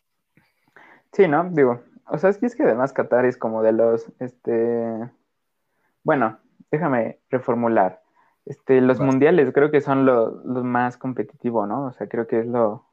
Sí, 1.13 1.27
¿no? 1.27 1.49
Digo, 1.49 1.81
o 2.07 2.17
sea, 2.17 2.29
es 2.29 2.37
que 2.37 2.45
es 2.45 2.55
que 2.55 2.63
además 2.63 2.93
Qatar 2.93 3.25
es 3.25 3.37
como 3.37 3.63
de 3.63 3.71
los, 3.71 4.11
este, 4.19 5.09
bueno, 6.03 6.37
déjame 6.71 7.19
reformular. 7.29 8.01
Este, 8.45 8.79
los 8.79 8.99
mundiales 8.99 9.51
creo 9.53 9.71
que 9.71 9.81
son 9.81 10.05
lo, 10.05 10.41
lo 10.45 10.63
más 10.63 10.97
competitivo, 10.97 11.65
¿no? 11.65 11.85
O 11.87 11.91
sea, 11.93 12.07
creo 12.07 12.27
que 12.27 12.39
es 12.39 12.47
lo 12.47 12.85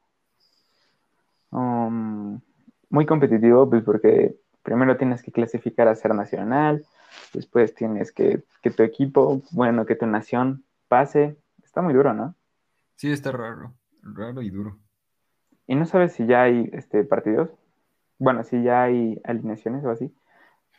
um, 1.51 2.41
muy 2.89 3.05
competitivo, 3.05 3.69
pues 3.69 3.83
porque 3.83 4.35
primero 4.63 4.97
tienes 4.97 5.23
que 5.23 5.31
clasificar 5.31 5.87
a 5.87 5.95
ser 5.95 6.13
nacional, 6.13 6.85
después 7.33 7.73
tienes 7.73 8.11
que 8.11 8.43
que 8.65 8.71
tu 8.71 8.81
equipo, 8.81 9.43
bueno, 9.51 9.85
que 9.85 9.95
tu 9.95 10.07
nación 10.07 10.65
pase, 10.87 11.37
Está 11.63 11.83
muy 11.83 11.93
duro, 11.93 12.13
¿no? 12.13 12.33
Sí, 12.95 13.11
está 13.11 13.33
raro, 13.33 13.75
raro 14.01 14.41
y 14.41 14.49
duro. 14.49 14.79
¿Y 15.67 15.75
no 15.75 15.85
sabes 15.85 16.13
si 16.13 16.25
ya 16.25 16.43
hay 16.43 16.69
este, 16.71 17.03
partidos? 17.03 17.49
Bueno, 18.17 18.43
si 18.43 18.63
ya 18.63 18.83
hay 18.83 19.19
alineaciones 19.23 19.83
o 19.85 19.89
así. 19.91 20.13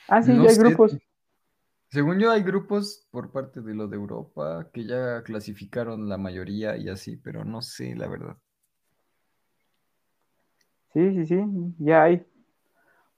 Ah, 0.09 0.23
sí, 0.23 0.33
No 0.33 0.43
ya 0.43 0.51
hay 0.51 0.55
sé, 0.55 0.63
grupos. 0.65 0.99
Según 1.91 2.19
yo 2.19 2.31
hay 2.31 2.43
grupos 2.43 3.07
por 3.11 3.31
parte 3.31 3.61
de 3.61 3.75
lo 3.75 3.87
de 3.89 3.97
Europa 3.97 4.69
que 4.73 4.85
ya 4.87 5.23
clasificaron 5.23 6.09
la 6.09 6.19
mayoría 6.19 6.77
y 6.77 6.89
así, 6.89 7.17
pero 7.17 7.45
no 7.45 7.63
sé, 7.63 7.95
la 7.95 8.09
verdad. 8.09 8.37
Sí, 10.93 11.15
sí, 11.15 11.27
sí, 11.27 11.37
ya 11.79 12.05
hay. 12.05 12.25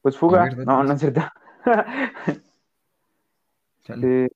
Pues 0.02 0.16
fuga. 0.18 0.46
ver, 0.46 0.66
No, 0.66 0.82
no 0.84 0.92
es 0.94 1.00
cierto. 1.00 1.22
Eh, 4.02 4.28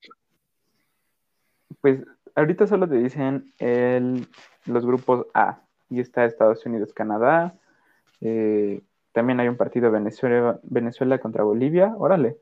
pues 1.80 2.00
ahorita 2.34 2.66
solo 2.66 2.88
te 2.88 2.96
dicen 2.96 3.52
el, 3.58 4.26
los 4.66 4.86
grupos 4.86 5.26
A. 5.34 5.62
Y 5.90 6.00
está 6.00 6.24
Estados 6.24 6.64
Unidos, 6.64 6.92
Canadá. 6.94 7.54
eh, 8.20 8.82
también 9.12 9.40
hay 9.40 9.48
un 9.48 9.56
partido 9.56 9.90
Venezuela, 9.90 10.58
Venezuela 10.62 11.18
contra 11.18 11.44
Bolivia. 11.44 11.94
Órale. 11.96 12.38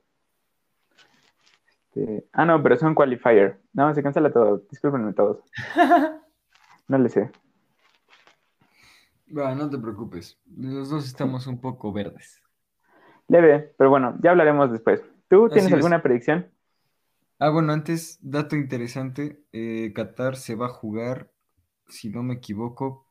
Este, 1.90 2.26
ah, 2.32 2.44
no, 2.44 2.62
pero 2.62 2.76
son 2.76 2.94
qualifier. 2.94 3.60
No, 3.72 3.92
se 3.94 4.02
cancela 4.02 4.32
todo. 4.32 4.62
Discúlpenme 4.70 5.12
todos. 5.12 5.38
No 6.88 6.98
le 6.98 7.08
sé. 7.08 7.30
Va, 9.36 9.54
no 9.54 9.70
te 9.70 9.78
preocupes. 9.78 10.36
Los 10.56 10.90
dos 10.90 11.06
estamos 11.06 11.46
un 11.46 11.60
poco 11.60 11.92
verdes. 11.92 12.42
Leve, 13.28 13.72
pero 13.78 13.90
bueno, 13.90 14.16
ya 14.20 14.30
hablaremos 14.32 14.72
después. 14.72 15.00
¿Tú 15.28 15.44
Así 15.44 15.54
tienes 15.54 15.70
es. 15.70 15.74
alguna 15.76 16.02
predicción? 16.02 16.50
Ah, 17.38 17.50
bueno, 17.50 17.72
antes, 17.72 18.18
dato 18.20 18.56
interesante, 18.56 19.44
eh, 19.52 19.92
Qatar 19.94 20.34
se 20.34 20.56
va 20.56 20.66
a 20.66 20.70
jugar, 20.70 21.30
si 21.86 22.10
no 22.10 22.24
me 22.24 22.34
equivoco, 22.34 23.06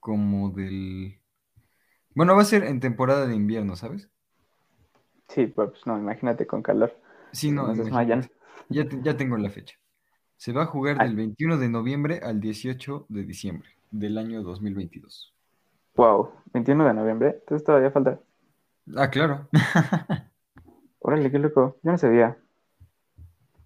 como 0.00 0.48
del... 0.48 1.20
Bueno, 2.14 2.34
va 2.36 2.42
a 2.42 2.44
ser 2.44 2.64
en 2.64 2.80
temporada 2.80 3.26
de 3.26 3.34
invierno, 3.34 3.76
¿sabes? 3.76 4.08
Sí, 5.28 5.46
pues 5.46 5.70
no, 5.86 5.98
imagínate 5.98 6.46
con 6.46 6.62
calor. 6.62 6.94
Sí, 7.32 7.50
no, 7.50 7.66
nos 7.66 7.78
desmayan. 7.78 8.30
Ya, 8.68 8.88
te- 8.88 9.00
ya 9.02 9.16
tengo 9.16 9.36
la 9.36 9.50
fecha. 9.50 9.76
Se 10.36 10.52
va 10.52 10.62
a 10.64 10.66
jugar 10.66 10.98
del 10.98 11.16
21 11.16 11.58
de 11.58 11.68
noviembre 11.68 12.20
al 12.22 12.40
18 12.40 13.06
de 13.08 13.24
diciembre 13.24 13.68
del 13.90 14.18
año 14.18 14.42
2022. 14.42 15.34
Wow, 15.96 16.30
21 16.52 16.84
de 16.86 16.94
noviembre. 16.94 17.36
Entonces 17.40 17.64
todavía 17.64 17.90
falta. 17.90 18.18
Ah, 18.96 19.08
claro. 19.10 19.48
Órale, 21.00 21.30
qué 21.30 21.38
loco. 21.38 21.76
Yo 21.82 21.92
no 21.92 21.98
sabía. 21.98 22.36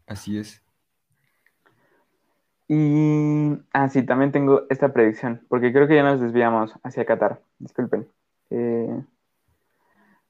Así 0.06 0.38
es. 0.38 0.60
Y, 2.68 3.58
ah, 3.72 3.88
sí, 3.88 4.04
también 4.04 4.30
tengo 4.32 4.64
esta 4.70 4.92
predicción, 4.92 5.44
porque 5.48 5.72
creo 5.72 5.88
que 5.88 5.94
ya 5.96 6.02
nos 6.02 6.20
desviamos 6.20 6.74
hacia 6.82 7.06
Qatar. 7.06 7.40
Disculpen. 7.58 8.06
Eh, 8.50 9.04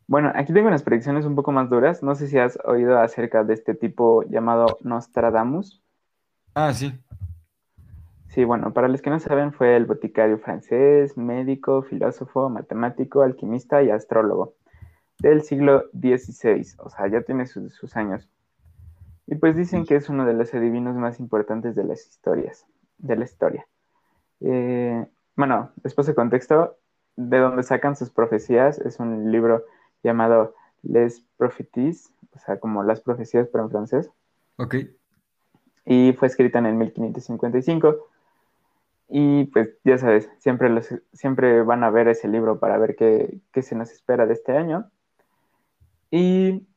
bueno, 0.06 0.32
aquí 0.34 0.52
tengo 0.52 0.68
unas 0.68 0.82
predicciones 0.82 1.26
un 1.26 1.34
poco 1.34 1.52
más 1.52 1.68
duras. 1.68 2.02
No 2.02 2.14
sé 2.14 2.28
si 2.28 2.38
has 2.38 2.58
oído 2.64 2.98
acerca 2.98 3.44
de 3.44 3.54
este 3.54 3.74
tipo 3.74 4.22
llamado 4.24 4.78
Nostradamus. 4.82 5.82
Ah, 6.54 6.72
sí. 6.72 6.98
Sí, 8.28 8.44
bueno, 8.44 8.72
para 8.72 8.88
los 8.88 9.02
que 9.02 9.10
no 9.10 9.18
saben, 9.20 9.52
fue 9.52 9.76
el 9.76 9.86
boticario 9.86 10.38
francés, 10.38 11.16
médico, 11.16 11.82
filósofo, 11.82 12.48
matemático, 12.48 13.22
alquimista 13.22 13.82
y 13.82 13.90
astrólogo 13.90 14.54
del 15.18 15.42
siglo 15.42 15.84
XVI. 15.92 16.66
O 16.78 16.90
sea, 16.90 17.08
ya 17.08 17.22
tiene 17.22 17.46
sus, 17.46 17.74
sus 17.74 17.96
años. 17.96 18.28
Y 19.26 19.34
pues 19.34 19.56
dicen 19.56 19.84
que 19.84 19.96
es 19.96 20.08
uno 20.08 20.24
de 20.24 20.32
los 20.32 20.54
adivinos 20.54 20.96
más 20.96 21.20
importantes 21.20 21.74
de 21.74 21.84
las 21.84 22.06
historias, 22.06 22.64
de 22.96 23.16
la 23.16 23.24
historia. 23.24 23.66
Eh, 24.40 25.06
bueno, 25.36 25.70
después 25.76 26.06
de 26.06 26.14
contexto, 26.14 26.78
de 27.18 27.38
donde 27.38 27.64
sacan 27.64 27.96
sus 27.96 28.10
profecías, 28.10 28.78
es 28.78 29.00
un 29.00 29.32
libro 29.32 29.64
llamado 30.04 30.54
Les 30.84 31.20
Prophéties, 31.36 32.12
o 32.32 32.38
sea, 32.38 32.60
como 32.60 32.84
las 32.84 33.00
profecías, 33.00 33.48
pero 33.50 33.64
en 33.64 33.70
francés, 33.70 34.10
Ok. 34.56 34.76
y 35.84 36.12
fue 36.12 36.28
escrita 36.28 36.60
en 36.60 36.66
el 36.66 36.74
1555. 36.74 38.06
Y 39.08 39.46
pues 39.46 39.70
ya 39.84 39.98
sabes, 39.98 40.30
siempre, 40.38 40.68
los, 40.68 40.94
siempre 41.12 41.62
van 41.62 41.82
a 41.82 41.90
ver 41.90 42.06
ese 42.06 42.28
libro 42.28 42.60
para 42.60 42.78
ver 42.78 42.94
qué, 42.94 43.40
qué 43.52 43.62
se 43.62 43.74
nos 43.74 43.90
espera 43.90 44.26
de 44.26 44.34
este 44.34 44.56
año. 44.56 44.88
Y 46.12 46.68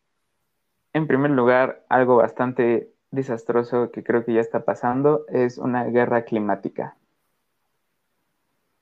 en 0.94 1.08
primer 1.08 1.32
lugar, 1.32 1.86
algo 1.88 2.16
bastante 2.16 2.92
desastroso 3.12 3.92
que 3.92 4.04
creo 4.04 4.26
que 4.26 4.34
ya 4.34 4.42
está 4.42 4.66
pasando 4.66 5.26
es 5.28 5.60
una 5.60 5.84
guerra 5.84 6.24
climática. 6.24 6.96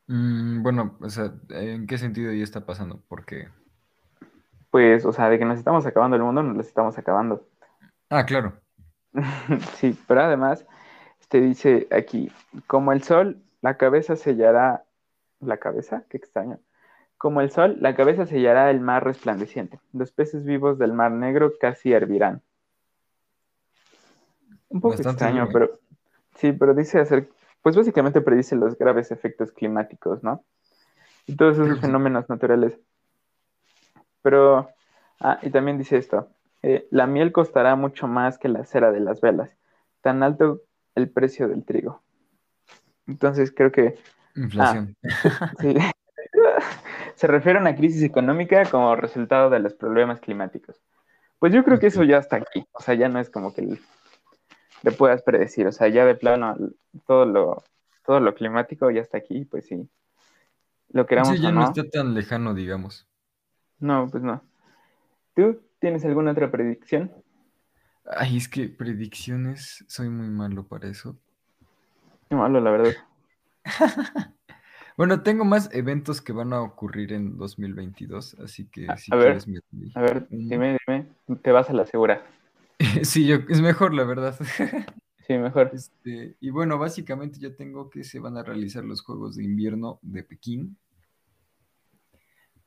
Mm, 0.10 0.63
bueno, 0.63 0.98
o 1.01 1.10
sea, 1.10 1.32
¿en 1.50 1.86
qué 1.86 2.00
sentido 2.00 2.34
ya 2.34 2.44
está 2.44 2.66
pasando? 2.66 3.00
Porque... 3.08 3.48
Pues, 4.72 5.06
o 5.06 5.13
sea, 5.13 5.30
de 5.30 5.38
que 5.38 5.46
nos 5.46 5.60
estamos 5.60 5.86
acabando 5.86 6.16
el 6.16 6.24
mundo, 6.24 6.42
nos 6.42 6.56
lo 6.56 6.62
estamos 6.62 6.98
acabando. 6.98 7.48
Ah, 8.10 8.25
claro. 8.25 8.54
Sí, 9.75 9.98
pero 10.08 10.22
además, 10.22 10.66
te 11.30 11.39
dice 11.39 11.88
aquí, 11.92 12.32
como 12.66 12.92
el 12.92 13.04
sol, 13.04 13.38
la 13.62 13.78
cabeza 13.78 14.16
sellará, 14.16 14.84
¿la 15.42 15.58
cabeza? 15.58 16.04
Qué 16.10 16.18
extraño. 16.18 16.60
Como 17.20 17.42
el 17.42 17.51
sol, 17.51 17.78
la 17.80 17.96
cabeza 17.96 18.25
sellará 18.25 18.72
el 18.72 18.80
mar 18.80 19.04
resplandeciente. 19.04 19.80
Los 19.94 20.12
peces 20.12 20.44
vivos 20.44 20.80
del 20.80 20.94
mar 20.94 21.12
negro 21.12 21.54
casi 21.62 21.94
hervirán. 21.94 22.42
Un 24.70 24.82
poco 24.82 24.96
Bastante 24.96 25.25
extraño, 25.25 25.50
pero 25.54 25.80
sí, 26.36 26.51
pero 26.51 26.74
dice 26.74 27.00
hacer, 27.00 27.30
pues 27.62 27.75
básicamente 27.75 28.22
predice 28.22 28.56
los 28.56 28.78
graves 28.78 29.12
efectos 29.12 29.51
climáticos, 29.51 30.24
¿no? 30.24 30.44
Y 31.28 31.36
todos 31.36 31.58
esos 31.58 31.80
fenómenos 31.80 32.30
naturales. 32.30 32.80
Pero, 34.22 34.70
ah, 35.20 35.39
y 35.42 35.50
también 35.50 35.78
dice 35.78 35.98
esto, 35.98 36.30
eh, 36.62 36.88
la 36.92 37.08
miel 37.08 37.32
costará 37.32 37.75
mucho 37.75 38.08
más 38.08 38.38
que 38.38 38.50
la 38.50 38.66
cera 38.66 38.92
de 38.92 39.00
las 39.00 39.22
velas, 39.22 39.56
tan 40.01 40.24
alto 40.24 40.62
el 40.96 41.10
precio 41.10 41.48
del 41.48 41.63
trigo. 41.63 42.01
Entonces 43.08 43.51
creo 43.51 43.72
que 43.72 43.98
Inflación. 44.36 44.96
sí, 45.60 45.75
se 47.16 47.28
refiere 47.28 47.60
a 47.60 47.62
una 47.62 47.75
crisis 47.75 48.04
económica 48.04 48.63
como 48.66 48.96
resultado 48.96 49.50
de 49.50 49.60
los 49.60 49.74
problemas 49.74 50.20
climáticos. 50.20 50.82
Pues 51.39 51.54
yo 51.54 51.63
creo 51.63 51.80
que 51.80 51.88
eso 51.88 52.04
ya 52.04 52.18
está 52.18 52.38
aquí, 52.38 52.66
o 52.72 52.82
sea, 52.82 52.96
ya 52.96 53.08
no 53.08 53.20
es 53.20 53.30
como 53.30 53.54
que 53.54 53.62
le, 53.62 53.80
le 54.84 54.92
puedas 54.92 55.24
predecir, 55.24 55.68
o 55.68 55.72
sea, 55.72 55.88
ya 55.90 56.06
de 56.06 56.16
plano 56.16 56.56
todo 57.08 57.26
lo, 57.26 57.64
todo 58.06 58.20
lo 58.20 58.34
climático 58.36 58.92
ya 58.92 59.02
está 59.02 59.18
aquí, 59.18 59.46
pues 59.46 59.68
sí, 59.68 59.90
lo 60.90 61.06
queramos 61.08 61.38
Sí, 61.38 61.40
ya 61.40 61.50
o 61.50 61.52
no 61.52 61.62
no, 61.62 61.66
está 61.66 61.88
tan 61.88 62.16
lejano, 62.16 62.56
digamos. 62.56 63.08
no, 63.80 64.08
pues 64.10 64.24
no. 64.24 64.42
¿Tú 65.36 65.62
tienes 65.80 66.06
alguna 66.06 66.32
otra 66.32 66.52
predicción? 66.52 67.12
Ay, 68.06 68.36
es 68.38 68.50
que 68.50 68.68
predicciones, 68.68 69.86
soy 69.88 70.10
muy 70.10 70.28
malo 70.30 70.68
para 70.68 70.90
eso. 70.90 71.18
Qué 72.30 72.36
malo, 72.36 72.60
la 72.60 72.72
verdad. 72.72 72.96
Bueno, 74.98 75.24
tengo 75.24 75.46
más 75.46 75.70
eventos 75.74 76.22
que 76.22 76.32
van 76.34 76.54
a 76.54 76.62
ocurrir 76.62 77.14
en 77.14 77.38
2022, 77.38 78.36
así 78.44 78.66
que 78.68 78.96
A- 78.96 78.98
si 78.98 79.14
a 79.14 79.16
ver, 79.16 79.38
quieres 79.38 79.48
me 79.48 79.60
doy 79.72 79.94
A 79.96 80.02
ver, 80.02 80.28
dime, 80.30 80.78
dime, 80.88 81.08
te 81.42 81.52
vas 81.52 81.70
a 81.70 81.74
la 81.74 81.86
segura. 81.86 82.24
Sí, 83.04 83.28
yo, 83.28 83.38
es 83.50 83.62
mejor, 83.62 83.94
la 83.94 84.04
verdad. 84.04 84.38
Sí, 85.28 85.38
mejor. 85.38 85.70
Este, 85.76 86.38
y 86.40 86.50
bueno, 86.50 86.80
básicamente 86.80 87.38
yo 87.40 87.56
tengo 87.56 87.92
que 87.92 88.04
se 88.04 88.18
van 88.18 88.36
a 88.38 88.42
realizar 88.42 88.84
los 88.84 89.02
Juegos 89.02 89.36
de 89.36 89.44
Invierno 89.44 90.00
de 90.02 90.24
Pekín. 90.24 90.76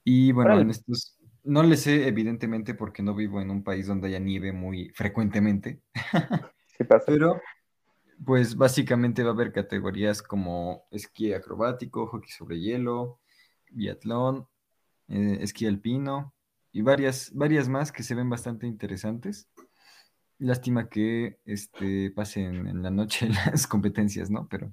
Y 0.05 0.31
bueno, 0.31 0.61
en 0.61 0.71
estos, 0.71 1.19
no 1.43 1.65
le 1.65 1.77
sé 1.77 2.07
evidentemente 2.07 2.75
porque 2.75 3.03
no 3.03 3.17
vivo 3.17 3.41
en 3.41 3.51
un 3.51 3.65
país 3.65 3.89
donde 3.89 4.07
haya 4.07 4.21
nieve 4.21 4.53
muy 4.53 4.91
frecuentemente, 4.91 5.81
Sí 6.67 6.85
pasa. 6.85 7.05
pero 7.07 7.41
pues 8.25 8.57
básicamente 8.57 9.25
va 9.25 9.31
a 9.31 9.33
haber 9.33 9.53
categorías 9.53 10.23
como 10.23 10.85
esquí 10.91 11.33
acrobático, 11.33 12.07
hockey 12.07 12.31
sobre 12.31 12.61
hielo, 12.61 13.21
biatlón, 13.71 14.47
eh, 15.09 15.39
esquí 15.41 15.67
alpino 15.67 16.33
y 16.71 16.83
varias, 16.83 17.33
varias 17.35 17.69
más 17.69 17.91
que 17.91 18.03
se 18.03 18.15
ven 18.15 18.31
bastante 18.31 18.67
interesantes. 18.67 19.49
Lástima 20.43 20.89
que 20.89 21.39
este, 21.45 22.11
pasen 22.11 22.67
en 22.67 22.83
la 22.83 22.91
noche 22.91 23.29
las 23.53 23.67
competencias, 23.67 24.31
¿no? 24.31 24.49
Pero 24.51 24.73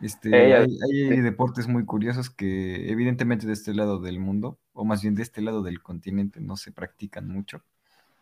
este, 0.00 0.54
hay 0.54 1.20
deportes 1.20 1.68
muy 1.68 1.84
curiosos 1.84 2.30
que 2.30 2.90
evidentemente 2.90 3.46
de 3.46 3.52
este 3.52 3.74
lado 3.74 4.00
del 4.00 4.18
mundo, 4.18 4.58
o 4.72 4.84
más 4.84 5.02
bien 5.02 5.14
de 5.14 5.22
este 5.22 5.42
lado 5.42 5.62
del 5.62 5.82
continente, 5.82 6.40
no 6.40 6.56
se 6.56 6.72
practican 6.72 7.28
mucho. 7.28 7.62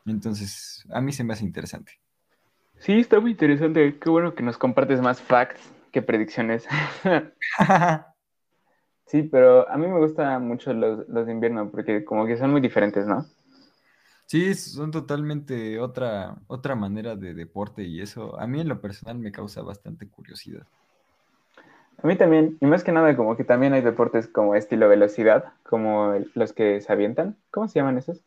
Entonces, 0.06 0.86
a 0.90 1.00
mí 1.00 1.12
se 1.12 1.24
me 1.24 1.32
hace 1.32 1.44
interesante. 1.44 1.92
Sí, 2.78 2.92
está 2.92 3.20
muy 3.20 3.32
interesante. 3.32 3.98
Qué 3.98 4.10
bueno 4.10 4.34
que 4.34 4.42
nos 4.42 4.56
compartes 4.56 5.00
más 5.00 5.20
facts 5.20 5.60
que 5.92 6.02
predicciones. 6.02 6.66
Sí, 9.08 9.22
pero 9.22 9.68
a 9.70 9.78
mí 9.78 9.86
me 9.86 9.98
gustan 9.98 10.46
mucho 10.46 10.74
los, 10.74 11.08
los 11.08 11.24
de 11.24 11.32
invierno 11.32 11.70
porque 11.70 12.04
como 12.04 12.26
que 12.26 12.36
son 12.36 12.50
muy 12.50 12.60
diferentes, 12.60 13.06
¿no? 13.06 13.24
Sí, 14.28 14.54
son 14.54 14.92
totalmente 14.92 15.80
otra, 15.80 16.40
otra 16.46 16.76
manera 16.76 17.16
de 17.16 17.34
deporte 17.34 17.82
y 17.84 18.00
eso 18.00 18.38
a 18.38 18.46
mí 18.46 18.60
en 18.60 18.68
lo 18.68 18.80
personal 18.80 19.18
me 19.18 19.32
causa 19.32 19.62
bastante 19.62 20.08
curiosidad. 20.08 20.68
A 22.02 22.06
mí 22.06 22.16
también, 22.16 22.56
y 22.60 22.66
más 22.66 22.84
que 22.84 22.92
nada 22.92 23.16
como 23.16 23.36
que 23.36 23.44
también 23.44 23.72
hay 23.72 23.82
deportes 23.82 24.28
como 24.28 24.54
estilo 24.54 24.88
velocidad, 24.88 25.52
como 25.64 26.14
el- 26.14 26.30
los 26.34 26.52
que 26.52 26.80
se 26.80 26.92
avientan. 26.92 27.36
¿Cómo 27.50 27.66
se 27.68 27.78
llaman 27.80 27.98
esos? 27.98 28.22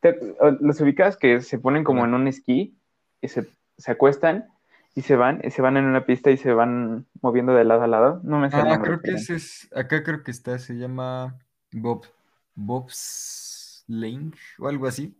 Te- 0.00 0.18
los 0.60 0.80
ubicas 0.80 1.16
que 1.16 1.40
se 1.42 1.58
ponen 1.58 1.84
como 1.84 2.04
en 2.04 2.14
un 2.14 2.28
esquí 2.28 2.76
y 3.20 3.28
se, 3.28 3.46
se 3.78 3.90
acuestan 3.92 4.48
y 4.94 5.02
se 5.02 5.16
van, 5.16 5.40
y 5.44 5.50
se 5.50 5.62
van 5.62 5.76
en 5.76 5.84
una 5.84 6.06
pista 6.06 6.30
y 6.30 6.38
se 6.38 6.52
van 6.54 7.06
moviendo 7.22 7.54
de 7.54 7.64
lado 7.64 7.82
a 7.82 7.86
lado. 7.88 8.20
No 8.24 8.38
me 8.38 8.50
sé 8.50 8.60
el 8.62 8.68
Ah, 8.68 8.70
nombre, 8.70 8.96
creo 8.96 9.02
que 9.02 9.12
ese 9.12 9.36
es, 9.36 9.68
acá 9.74 10.02
creo 10.02 10.22
que 10.24 10.30
está, 10.30 10.58
se 10.58 10.74
llama 10.74 11.38
Bob, 11.72 12.06
Bobsling 12.54 14.34
o 14.58 14.68
algo 14.68 14.86
así. 14.86 15.16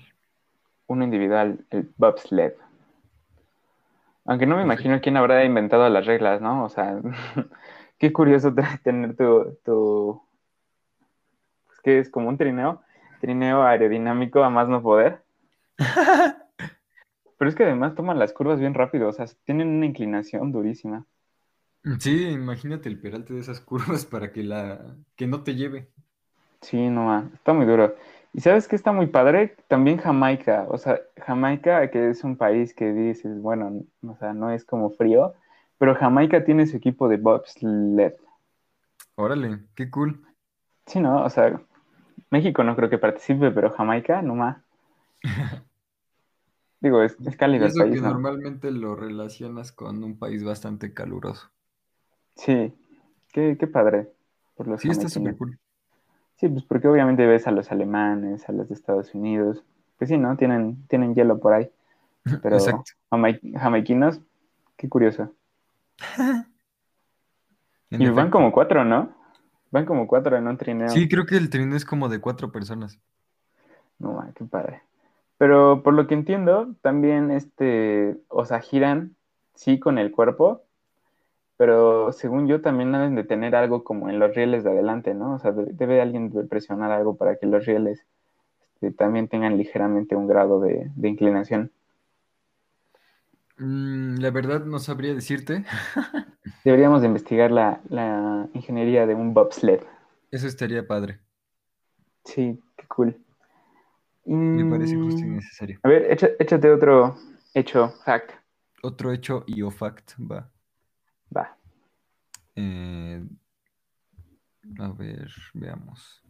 Uno 0.88 1.04
individual, 1.04 1.64
el 1.70 1.90
bobsled. 1.98 2.54
Aunque 4.28 4.46
no 4.46 4.56
me 4.56 4.62
Perfecto. 4.62 4.74
imagino 4.74 5.00
quién 5.00 5.16
habrá 5.16 5.44
inventado 5.44 5.88
las 5.88 6.06
reglas, 6.06 6.40
¿no? 6.40 6.64
O 6.64 6.68
sea, 6.68 7.00
qué 7.98 8.12
curioso 8.12 8.54
te- 8.54 8.62
tener 8.84 9.16
tu, 9.16 9.58
tu, 9.64 10.22
pues 11.66 11.80
que 11.80 11.98
es 12.00 12.10
como 12.10 12.28
un 12.28 12.36
trineo, 12.38 12.82
trineo 13.20 13.62
aerodinámico 13.62 14.42
a 14.42 14.50
más 14.50 14.68
no 14.68 14.82
poder. 14.82 15.22
Pero 17.38 17.48
es 17.48 17.56
que 17.56 17.64
además 17.64 17.94
toman 17.94 18.18
las 18.18 18.34
curvas 18.34 18.60
bien 18.60 18.74
rápido, 18.74 19.08
o 19.08 19.12
sea, 19.14 19.24
tienen 19.46 19.68
una 19.68 19.86
inclinación 19.86 20.52
durísima. 20.52 21.06
Sí, 22.00 22.22
imagínate 22.28 22.88
el 22.88 23.00
peralte 23.00 23.34
de 23.34 23.40
esas 23.40 23.60
curvas 23.62 24.06
para 24.06 24.30
que 24.32 24.42
la 24.44 24.96
que 25.16 25.26
no 25.26 25.42
te 25.42 25.54
lleve. 25.56 25.90
Sí, 26.62 26.88
no, 26.88 27.04
ma, 27.04 27.30
está 27.34 27.52
muy 27.52 27.66
duro. 27.66 27.94
Y 28.32 28.40
sabes 28.40 28.68
que 28.68 28.76
está 28.76 28.92
muy 28.92 29.06
padre, 29.06 29.56
también 29.68 29.98
Jamaica, 29.98 30.66
o 30.68 30.78
sea, 30.78 31.00
Jamaica 31.16 31.90
que 31.90 32.10
es 32.10 32.24
un 32.24 32.36
país 32.36 32.74
que 32.74 32.92
dices, 32.92 33.40
bueno, 33.40 33.82
o 34.06 34.16
sea, 34.16 34.34
no 34.34 34.50
es 34.50 34.64
como 34.64 34.90
frío, 34.90 35.34
pero 35.78 35.94
Jamaica 35.94 36.44
tiene 36.44 36.66
su 36.66 36.76
equipo 36.76 37.08
de 37.08 37.16
bobsled. 37.16 38.14
Órale, 39.16 39.60
qué 39.74 39.90
cool. 39.90 40.22
Sí, 40.86 41.00
¿no? 41.00 41.24
O 41.24 41.30
sea, 41.30 41.60
México 42.30 42.62
no 42.62 42.76
creo 42.76 42.90
que 42.90 42.98
participe, 42.98 43.50
pero 43.50 43.70
Jamaica, 43.70 44.22
no 44.22 44.34
más. 44.34 44.58
Digo, 46.80 47.02
es, 47.02 47.16
es 47.26 47.36
cálido 47.36 47.66
el 47.66 47.72
que 47.72 47.78
país, 47.78 48.02
¿no? 48.02 48.10
normalmente 48.10 48.70
lo 48.70 48.94
relacionas 48.94 49.72
con 49.72 50.04
un 50.04 50.16
país 50.16 50.44
bastante 50.44 50.94
caluroso. 50.94 51.50
Sí, 52.36 52.72
qué, 53.32 53.56
qué 53.58 53.66
padre 53.66 54.12
por 54.54 54.68
los 54.68 54.80
Sí, 54.80 54.90
está 54.90 55.08
súper 55.08 55.36
cool. 55.36 55.58
Sí, 56.38 56.48
pues 56.48 56.64
porque 56.64 56.88
obviamente 56.88 57.26
ves 57.26 57.46
a 57.46 57.50
los 57.50 57.70
alemanes, 57.72 58.48
a 58.48 58.52
los 58.52 58.68
de 58.68 58.74
Estados 58.74 59.14
Unidos, 59.14 59.64
pues 59.98 60.08
sí, 60.08 60.16
¿no? 60.16 60.36
Tienen, 60.36 60.86
tienen 60.86 61.14
hielo 61.14 61.38
por 61.38 61.52
ahí, 61.52 61.70
pero 62.42 62.56
Exacto. 62.56 62.92
jamaiquinos, 63.10 64.20
qué 64.76 64.88
curioso. 64.88 65.32
Y 67.90 68.06
van 68.08 68.30
como 68.30 68.52
cuatro, 68.52 68.84
¿no? 68.84 69.14
Van 69.70 69.86
como 69.86 70.06
cuatro 70.06 70.36
en 70.36 70.46
un 70.46 70.58
trineo. 70.58 70.90
Sí, 70.90 71.08
creo 71.08 71.24
que 71.24 71.38
el 71.38 71.48
trineo 71.48 71.74
es 71.74 71.86
como 71.86 72.10
de 72.10 72.20
cuatro 72.20 72.52
personas. 72.52 73.00
No, 73.98 74.22
qué 74.34 74.44
padre. 74.44 74.82
Pero 75.38 75.82
por 75.82 75.94
lo 75.94 76.06
que 76.06 76.14
entiendo, 76.14 76.74
también 76.82 77.30
este, 77.30 78.18
o 78.28 78.44
sea, 78.44 78.60
giran, 78.60 79.16
sí, 79.54 79.78
con 79.78 79.96
el 79.98 80.12
cuerpo, 80.12 80.64
pero 81.58 82.12
según 82.12 82.48
yo 82.48 82.62
también 82.62 82.92
deben 82.92 83.16
de 83.16 83.24
tener 83.24 83.56
algo 83.56 83.84
como 83.84 84.10
en 84.10 84.20
los 84.20 84.34
rieles 84.36 84.64
de 84.64 84.72
adelante, 84.72 85.14
¿no? 85.14 85.36
O 85.36 85.40
sea, 85.40 85.52
debe, 85.52 85.72
debe 85.74 86.02
alguien 86.02 86.30
de 86.32 86.44
presionar 86.44 86.92
algo 86.92 87.16
para 87.18 87.36
que 87.38 87.46
los 87.46 87.66
rieles 87.66 88.06
este, 88.76 88.92
también 88.92 89.28
tengan 89.28 89.58
ligeramente 89.58 90.16
un 90.16 90.28
grado 90.28 90.60
de, 90.60 90.90
de 90.96 91.08
inclinación. 91.08 91.72
Mm, 93.58 94.18
la 94.20 94.30
verdad 94.30 94.64
no 94.64 94.78
sabría 94.78 95.14
decirte. 95.14 95.64
Deberíamos 96.64 97.00
de 97.00 97.08
investigar 97.08 97.50
la, 97.50 97.80
la 97.88 98.48
ingeniería 98.54 99.06
de 99.08 99.14
un 99.16 99.34
bobsled. 99.34 99.80
Eso 100.30 100.46
estaría 100.46 100.86
padre. 100.86 101.20
Sí, 102.24 102.62
qué 102.76 102.86
cool. 102.86 103.20
Me 104.52 104.66
parece 104.66 104.98
justo 104.98 105.26
y 105.26 105.30
Mm, 105.30 105.38
necesario. 105.38 105.80
A 105.82 105.88
ver, 105.88 106.06
échate 106.38 106.70
otro 106.70 107.16
hecho, 107.54 107.94
fact. 108.04 108.32
Otro 108.82 109.12
hecho 109.12 109.44
y 109.46 109.62
o 109.62 109.70
fact 109.70 110.14
va. 110.18 110.50
Va. 111.34 111.56
Eh, 112.56 113.22
a 114.78 114.88
ver, 114.92 115.30
veamos. 115.54 116.22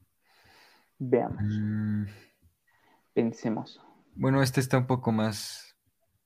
Veamos, 0.99 1.43
Mm, 1.43 2.05
pensemos. 3.15 3.81
bueno, 4.15 4.43
este 4.43 4.61
está 4.61 4.79
un 4.79 4.87
poco 4.87 5.13
más 5.13 5.77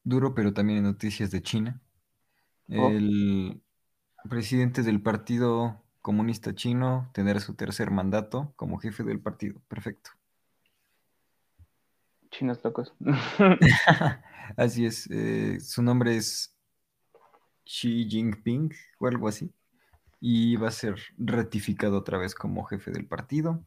duro, 0.05 0.35
pero 0.35 0.53
también 0.55 0.79
en 0.79 0.85
noticias 0.85 1.31
de 1.31 1.43
China. 1.43 1.81
Oh. 2.75 2.89
El 2.89 3.63
presidente 4.29 4.83
del 4.83 5.03
Partido 5.03 5.85
Comunista 6.03 6.55
Chino 6.55 7.11
tendrá 7.15 7.41
su 7.41 7.55
tercer 7.55 7.91
mandato 7.91 8.53
como 8.57 8.79
jefe 8.79 9.05
del 9.05 9.21
partido. 9.21 9.61
Perfecto. 9.69 10.11
Chinos 12.31 12.63
locos. 12.65 12.95
Así 14.57 14.87
es. 14.87 15.07
eh, 15.11 15.61
su 15.61 15.83
nombre 15.83 16.17
es 16.17 16.57
Xi 17.65 18.09
Jinping 18.09 18.73
o 18.99 19.07
algo 19.07 19.29
así. 19.29 19.53
Y 20.21 20.57
va 20.57 20.69
a 20.69 20.73
ser 20.73 20.97
ratificado 21.19 21.99
otra 21.99 22.19
vez 22.19 22.35
como 22.35 22.65
jefe 22.65 22.91
del 22.91 23.07
partido. 23.07 23.65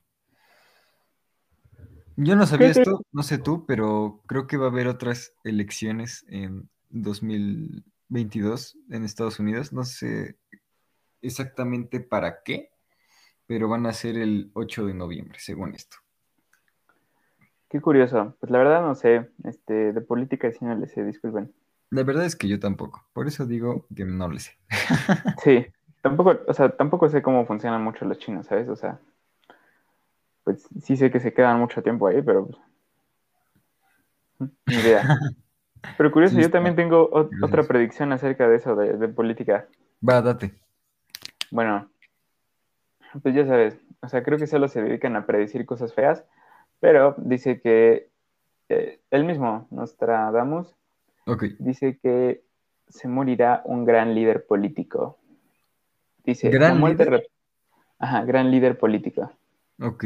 Yo 2.18 2.36
no 2.38 2.46
sabía 2.46 2.70
esto, 2.70 3.02
no 3.12 3.24
sé 3.24 3.38
tú, 3.38 3.66
pero 3.66 4.22
creo 4.26 4.48
que 4.48 4.56
va 4.56 4.68
a 4.68 4.70
haber 4.70 4.88
otras 4.88 5.34
elecciones 5.44 6.26
en 6.30 6.70
2022 6.92 8.78
en 8.90 9.04
Estados 9.04 9.40
Unidos. 9.40 9.74
No 9.74 9.84
sé 9.84 10.38
exactamente 11.22 12.00
para 12.00 12.42
qué, 12.44 12.72
pero 13.48 13.68
van 13.68 13.86
a 13.86 13.94
ser 13.94 14.18
el 14.18 14.50
8 14.54 14.86
de 14.86 14.94
noviembre, 14.94 15.40
según 15.42 15.76
esto. 15.76 15.98
Qué 17.70 17.82
curioso. 17.82 18.38
Pues 18.40 18.50
la 18.50 18.60
verdad 18.60 18.82
no 18.82 18.96
sé. 18.96 19.30
Este, 19.44 19.92
de 19.92 20.02
política 20.02 20.50
sí 20.52 20.64
no 20.64 20.76
le 20.76 20.88
sé, 20.88 21.04
disculpen. 21.04 21.54
La 21.90 22.04
verdad 22.04 22.26
es 22.26 22.36
que 22.36 22.48
yo 22.48 22.60
tampoco, 22.60 23.06
por 23.14 23.28
eso 23.28 23.46
digo 23.46 23.86
que 23.96 24.06
no 24.06 24.30
le 24.30 24.40
sé. 24.40 24.58
Sí, 25.44 25.66
tampoco, 26.02 26.38
o 26.48 26.54
sea, 26.54 26.70
tampoco 26.70 27.10
sé 27.10 27.22
cómo 27.22 27.46
funcionan 27.46 27.84
mucho 27.84 28.06
los 28.06 28.20
chinos, 28.20 28.48
¿sabes? 28.48 28.70
O 28.70 28.76
sea, 28.76 29.00
pues 30.44 30.68
sí 30.82 30.98
sé 30.98 31.12
que 31.12 31.20
se 31.20 31.34
quedan 31.34 31.60
mucho 31.60 31.84
tiempo 31.84 32.08
ahí, 32.08 32.22
pero 32.22 32.48
pues, 32.48 32.60
ni 34.68 34.76
idea. 34.76 35.04
Pero 35.98 36.12
curioso, 36.12 36.36
Sí, 36.36 36.42
yo 36.42 36.50
también 36.50 36.76
tengo 36.76 37.08
otra 37.12 37.62
predicción 37.62 38.12
acerca 38.12 38.50
de 38.50 38.56
eso, 38.56 38.76
de, 38.76 38.98
de 38.98 39.08
política. 39.08 39.68
Va, 40.02 40.20
date. 40.20 40.52
Bueno, 41.52 41.88
pues 43.22 43.36
ya 43.36 43.46
sabes, 43.46 43.78
o 44.02 44.10
sea, 44.10 44.24
creo 44.24 44.38
que 44.38 44.48
solo 44.48 44.68
se 44.68 44.82
dedican 44.82 45.16
a 45.16 45.26
predecir 45.26 45.66
cosas 45.66 45.94
feas, 45.94 46.24
pero 46.80 47.16
dice 47.18 47.62
que 47.62 48.10
eh, 48.70 49.00
él 49.12 49.26
mismo, 49.26 49.68
Nostradamus, 49.72 50.76
Ok. 51.26 51.44
dice 51.60 51.98
que 52.02 52.44
se 52.88 53.08
morirá 53.08 53.62
un 53.66 53.84
gran 53.86 54.14
líder 54.14 54.46
político. 54.46 55.18
Dice, 56.24 56.50
¿Gran 56.50 56.74
la 56.76 56.80
muerte 56.80 57.06
líder? 57.06 57.28
Ajá, 58.00 58.24
gran 58.26 58.52
líder 58.52 58.78
político. 58.78 59.32
Ok. 59.82 60.06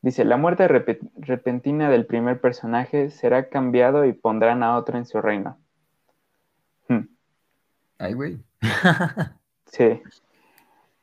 Dice, 0.00 0.24
la 0.24 0.36
muerte 0.36 0.68
repe- 0.68 1.10
repentina 1.16 1.90
del 1.90 2.06
primer 2.06 2.40
personaje 2.40 3.10
será 3.10 3.48
cambiado 3.48 4.04
y 4.04 4.12
pondrán 4.12 4.62
a 4.62 4.76
otro 4.76 4.96
en 4.96 5.06
su 5.06 5.20
reino. 5.20 5.58
Hmm, 6.88 7.08
Ay, 7.98 8.14
güey. 8.14 8.38
sí. 9.66 10.00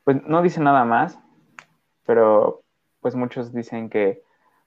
Pues 0.04 0.22
no 0.24 0.40
dice 0.42 0.60
nada 0.60 0.84
más, 0.84 1.18
pero 2.06 2.62
pues 3.00 3.14
muchos 3.14 3.52
dicen 3.52 3.90
que 3.90 4.22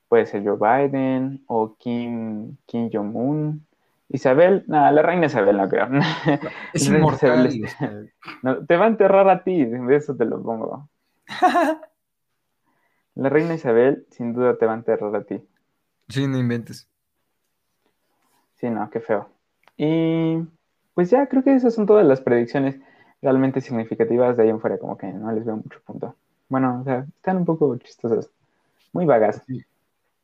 puede 0.08 0.25
ser 0.25 0.43
Joe 0.45 0.58
Biden 0.58 1.43
o 1.47 1.75
Kim, 1.78 2.58
Kim 2.65 2.89
Jong-un. 2.91 3.65
Isabel, 4.09 4.63
nada, 4.67 4.91
la 4.91 5.01
reina 5.01 5.27
Isabel 5.27 5.57
no 5.57 5.69
creo. 5.69 5.87
Es 6.73 6.87
inmortal. 6.87 7.47
Isabel, 7.53 8.11
no, 8.41 8.65
te 8.65 8.75
va 8.75 8.85
a 8.85 8.89
enterrar 8.89 9.29
a 9.29 9.43
ti, 9.43 9.65
de 9.65 9.95
eso 9.95 10.15
te 10.15 10.25
lo 10.25 10.41
pongo. 10.41 10.89
La 13.15 13.27
reina 13.27 13.53
Isabel 13.53 14.05
sin 14.11 14.33
duda 14.33 14.57
te 14.57 14.65
va 14.65 14.71
a 14.73 14.77
enterrar 14.77 15.13
a 15.13 15.23
ti. 15.23 15.43
Sí, 16.07 16.25
no 16.25 16.37
inventes. 16.37 16.87
Sí, 18.55 18.69
no, 18.69 18.89
qué 18.89 19.01
feo. 19.01 19.29
Y 19.75 20.37
pues 20.93 21.09
ya 21.09 21.27
creo 21.27 21.43
que 21.43 21.53
esas 21.53 21.73
son 21.73 21.85
todas 21.85 22.05
las 22.05 22.21
predicciones 22.21 22.79
realmente 23.21 23.61
significativas 23.61 24.37
de 24.37 24.43
ahí 24.43 24.49
en 24.49 24.61
fuera, 24.61 24.77
como 24.77 24.97
que 24.97 25.07
no 25.07 25.31
les 25.31 25.45
veo 25.45 25.57
mucho 25.57 25.81
punto. 25.85 26.15
Bueno, 26.47 26.79
o 26.81 26.83
sea, 26.83 27.05
están 27.15 27.37
un 27.37 27.45
poco 27.45 27.75
chistosas, 27.77 28.29
muy 28.93 29.05
vagas. 29.05 29.43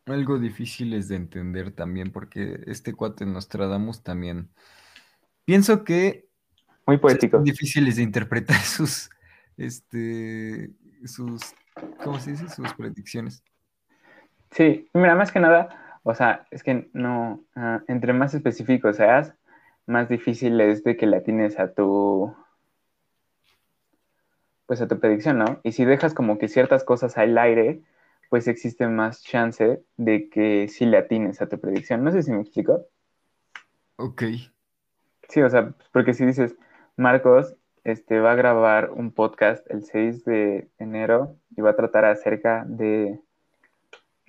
Algo 0.06 0.40
difíciles 0.40 1.08
de 1.08 1.16
entender 1.16 1.72
también, 1.72 2.12
porque 2.12 2.62
este 2.68 2.94
cuate 2.94 3.26
Nostradamus 3.26 4.04
también. 4.04 4.50
Pienso 5.46 5.84
que 5.84 6.28
Muy 6.86 6.98
poético. 6.98 7.38
son 7.38 7.44
difíciles 7.44 7.96
de 7.96 8.04
interpretar 8.04 8.58
sus, 8.62 9.10
este, 9.58 10.72
sus, 11.06 11.42
¿cómo 12.04 12.20
se 12.20 12.32
dice? 12.32 12.50
Sus 12.50 12.74
predicciones. 12.74 13.44
Sí, 14.52 14.90
mira, 14.94 15.16
más 15.16 15.32
que 15.32 15.40
nada, 15.40 16.00
o 16.04 16.14
sea, 16.14 16.48
es 16.52 16.64
que 16.64 16.90
no, 16.94 17.44
ah, 17.56 17.82
entre 17.88 18.14
más 18.14 18.34
específico 18.34 18.94
seas, 18.94 19.34
más 19.88 20.08
difícil 20.08 20.60
es 20.62 20.84
de 20.84 20.98
que 20.98 21.08
la 21.08 21.22
tienes 21.22 21.60
a 21.60 21.74
tu, 21.74 22.34
pues 24.66 24.82
a 24.82 24.88
tu 24.88 25.00
predicción, 25.00 25.40
¿no? 25.40 25.60
Y 25.64 25.74
si 25.74 25.84
dejas 25.84 26.14
como 26.14 26.38
que 26.38 26.48
ciertas 26.48 26.84
cosas 26.84 27.18
al 27.18 27.38
aire, 27.38 27.82
pues 28.36 28.50
existe 28.50 28.86
más 28.90 29.24
chance 29.24 29.82
de 29.96 30.30
que 30.30 30.68
sí 30.68 30.86
le 30.86 30.98
atines 30.98 31.42
a 31.42 31.48
tu 31.48 31.58
predicción. 31.58 32.04
No 32.04 32.12
sé 32.12 32.22
si 32.22 32.34
me 32.34 32.42
explico. 32.42 32.86
Ok. 33.96 34.24
Sí, 35.30 35.42
o 35.42 35.50
sea, 35.50 35.74
porque 35.94 36.14
si 36.14 36.26
dices, 36.26 36.54
Marcos, 36.98 37.56
este, 37.86 38.20
va 38.20 38.34
a 38.34 38.36
grabar 38.36 38.92
un 38.92 39.14
podcast 39.14 39.66
el 39.72 39.86
6 39.86 40.26
de 40.26 40.68
enero 40.80 41.38
y 41.56 41.62
va 41.62 41.70
a 41.70 41.76
tratar 41.78 42.04
acerca 42.04 42.66
de, 42.68 43.22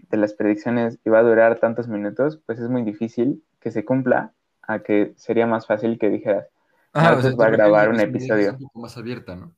de 0.08 0.16
las 0.16 0.34
predicciones 0.34 1.00
y 1.04 1.10
va 1.10 1.18
a 1.18 1.24
durar 1.24 1.58
tantos 1.58 1.88
minutos, 1.88 2.40
pues 2.46 2.60
es 2.60 2.68
muy 2.68 2.82
difícil 2.82 3.42
que 3.58 3.72
se 3.72 3.84
cumpla 3.84 4.32
a 4.62 4.84
que 4.84 5.14
sería 5.16 5.48
más 5.48 5.66
fácil 5.66 5.98
que 5.98 6.10
dijeras, 6.10 6.46
Ajá, 6.92 7.14
Marcos 7.14 7.36
va 7.36 7.46
a 7.46 7.50
grabar 7.50 7.88
un 7.88 7.98
episodio. 7.98 8.50
es 8.50 8.52
un 8.52 8.68
poco 8.68 8.78
más 8.78 8.96
abierta, 8.96 9.34
¿no? 9.34 9.52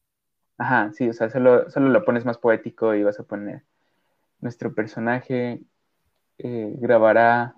Ajá, 0.57 0.91
sí, 0.95 1.07
o 1.07 1.13
sea, 1.13 1.29
solo, 1.29 1.69
solo 1.69 1.91
lo 1.91 2.03
pones 2.03 2.25
más 2.25 2.39
poético 2.39 2.95
y 2.95 3.03
vas 3.03 3.21
a 3.21 3.25
poner, 3.25 3.63
nuestro 4.41 4.75
personaje 4.75 5.61
eh, 6.39 6.73
grabará 6.79 7.55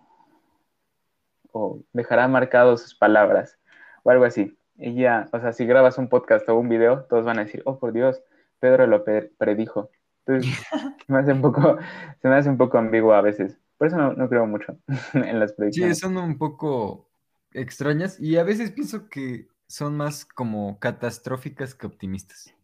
o 1.52 1.82
dejará 1.92 2.28
marcados 2.28 2.82
sus 2.82 2.94
palabras 2.94 3.58
o 4.02 4.10
algo 4.10 4.24
así. 4.24 4.56
Y 4.76 4.94
ya, 4.94 5.28
o 5.32 5.40
sea, 5.40 5.52
si 5.52 5.66
grabas 5.66 5.98
un 5.98 6.08
podcast 6.08 6.48
o 6.48 6.56
un 6.56 6.68
video, 6.68 7.04
todos 7.04 7.24
van 7.24 7.38
a 7.38 7.44
decir, 7.44 7.62
oh, 7.66 7.78
por 7.78 7.92
Dios, 7.92 8.22
Pedro 8.60 8.86
lo 8.86 9.04
predijo. 9.04 9.90
Entonces, 10.26 10.54
se 11.06 11.12
me 11.12 11.18
hace 11.18 11.32
un 11.32 11.42
poco, 11.42 11.78
se 12.22 12.28
me 12.28 12.34
hace 12.36 12.48
un 12.48 12.56
poco 12.58 12.78
ambiguo 12.78 13.12
a 13.12 13.20
veces. 13.20 13.58
Por 13.78 13.88
eso 13.88 13.96
no, 13.96 14.12
no 14.14 14.28
creo 14.28 14.46
mucho 14.46 14.78
en 15.14 15.38
las 15.40 15.52
Sí, 15.52 15.56
predicciones. 15.56 15.98
son 15.98 16.16
un 16.16 16.38
poco 16.38 17.10
extrañas 17.52 18.18
y 18.20 18.36
a 18.36 18.44
veces 18.44 18.72
pienso 18.72 19.08
que 19.08 19.48
son 19.66 19.96
más 19.96 20.24
como 20.24 20.78
catastróficas 20.80 21.74
que 21.74 21.86
optimistas. 21.86 22.54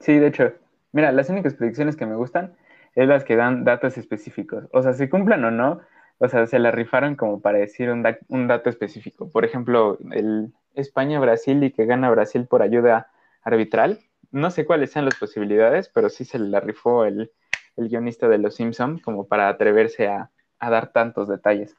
Sí, 0.00 0.18
de 0.18 0.26
hecho, 0.28 0.52
mira, 0.92 1.12
las 1.12 1.30
únicas 1.30 1.54
predicciones 1.54 1.96
que 1.96 2.06
me 2.06 2.16
gustan 2.16 2.56
es 2.94 3.08
las 3.08 3.24
que 3.24 3.36
dan 3.36 3.64
datos 3.64 3.98
específicos. 3.98 4.64
O 4.72 4.82
sea, 4.82 4.92
si 4.94 5.08
cumplan 5.08 5.44
o 5.44 5.50
no, 5.50 5.80
o 6.18 6.28
sea, 6.28 6.46
se 6.46 6.58
la 6.58 6.70
rifaron 6.70 7.16
como 7.16 7.40
para 7.40 7.58
decir 7.58 7.90
un, 7.90 8.02
da- 8.02 8.18
un 8.28 8.46
dato 8.48 8.70
específico. 8.70 9.30
Por 9.30 9.44
ejemplo, 9.44 9.98
el 10.12 10.52
España-Brasil 10.74 11.62
y 11.64 11.72
que 11.72 11.86
gana 11.86 12.10
Brasil 12.10 12.46
por 12.46 12.62
ayuda 12.62 13.10
arbitral. 13.42 14.00
No 14.30 14.50
sé 14.50 14.64
cuáles 14.64 14.92
sean 14.92 15.04
las 15.04 15.16
posibilidades, 15.16 15.88
pero 15.88 16.08
sí 16.08 16.24
se 16.24 16.38
la 16.38 16.60
rifó 16.60 17.04
el, 17.04 17.30
el 17.76 17.88
guionista 17.88 18.28
de 18.28 18.38
Los 18.38 18.56
Simpson 18.56 18.98
como 18.98 19.26
para 19.26 19.48
atreverse 19.48 20.08
a, 20.08 20.30
a 20.58 20.70
dar 20.70 20.92
tantos 20.92 21.28
detalles. 21.28 21.76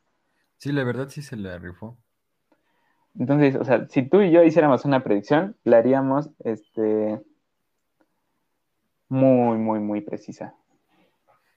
Sí, 0.58 0.71
la 0.73 0.84
verdad 0.84 1.08
sí 1.10 1.21
se 1.21 1.38
la 1.38 1.58
rifó. 1.58 1.97
Entonces, 3.17 3.56
o 3.56 3.63
sea, 3.63 3.88
si 3.89 4.04
tú 4.08 4.21
y 4.21 4.32
yo 4.32 4.43
hiciéramos 4.43 4.86
una 4.86 5.04
predicción, 5.04 5.56
la 5.63 5.78
haríamos 5.78 6.30
este, 6.43 7.19
muy, 9.10 9.58
muy, 9.58 9.80
muy 9.80 10.01
precisa. 10.01 10.56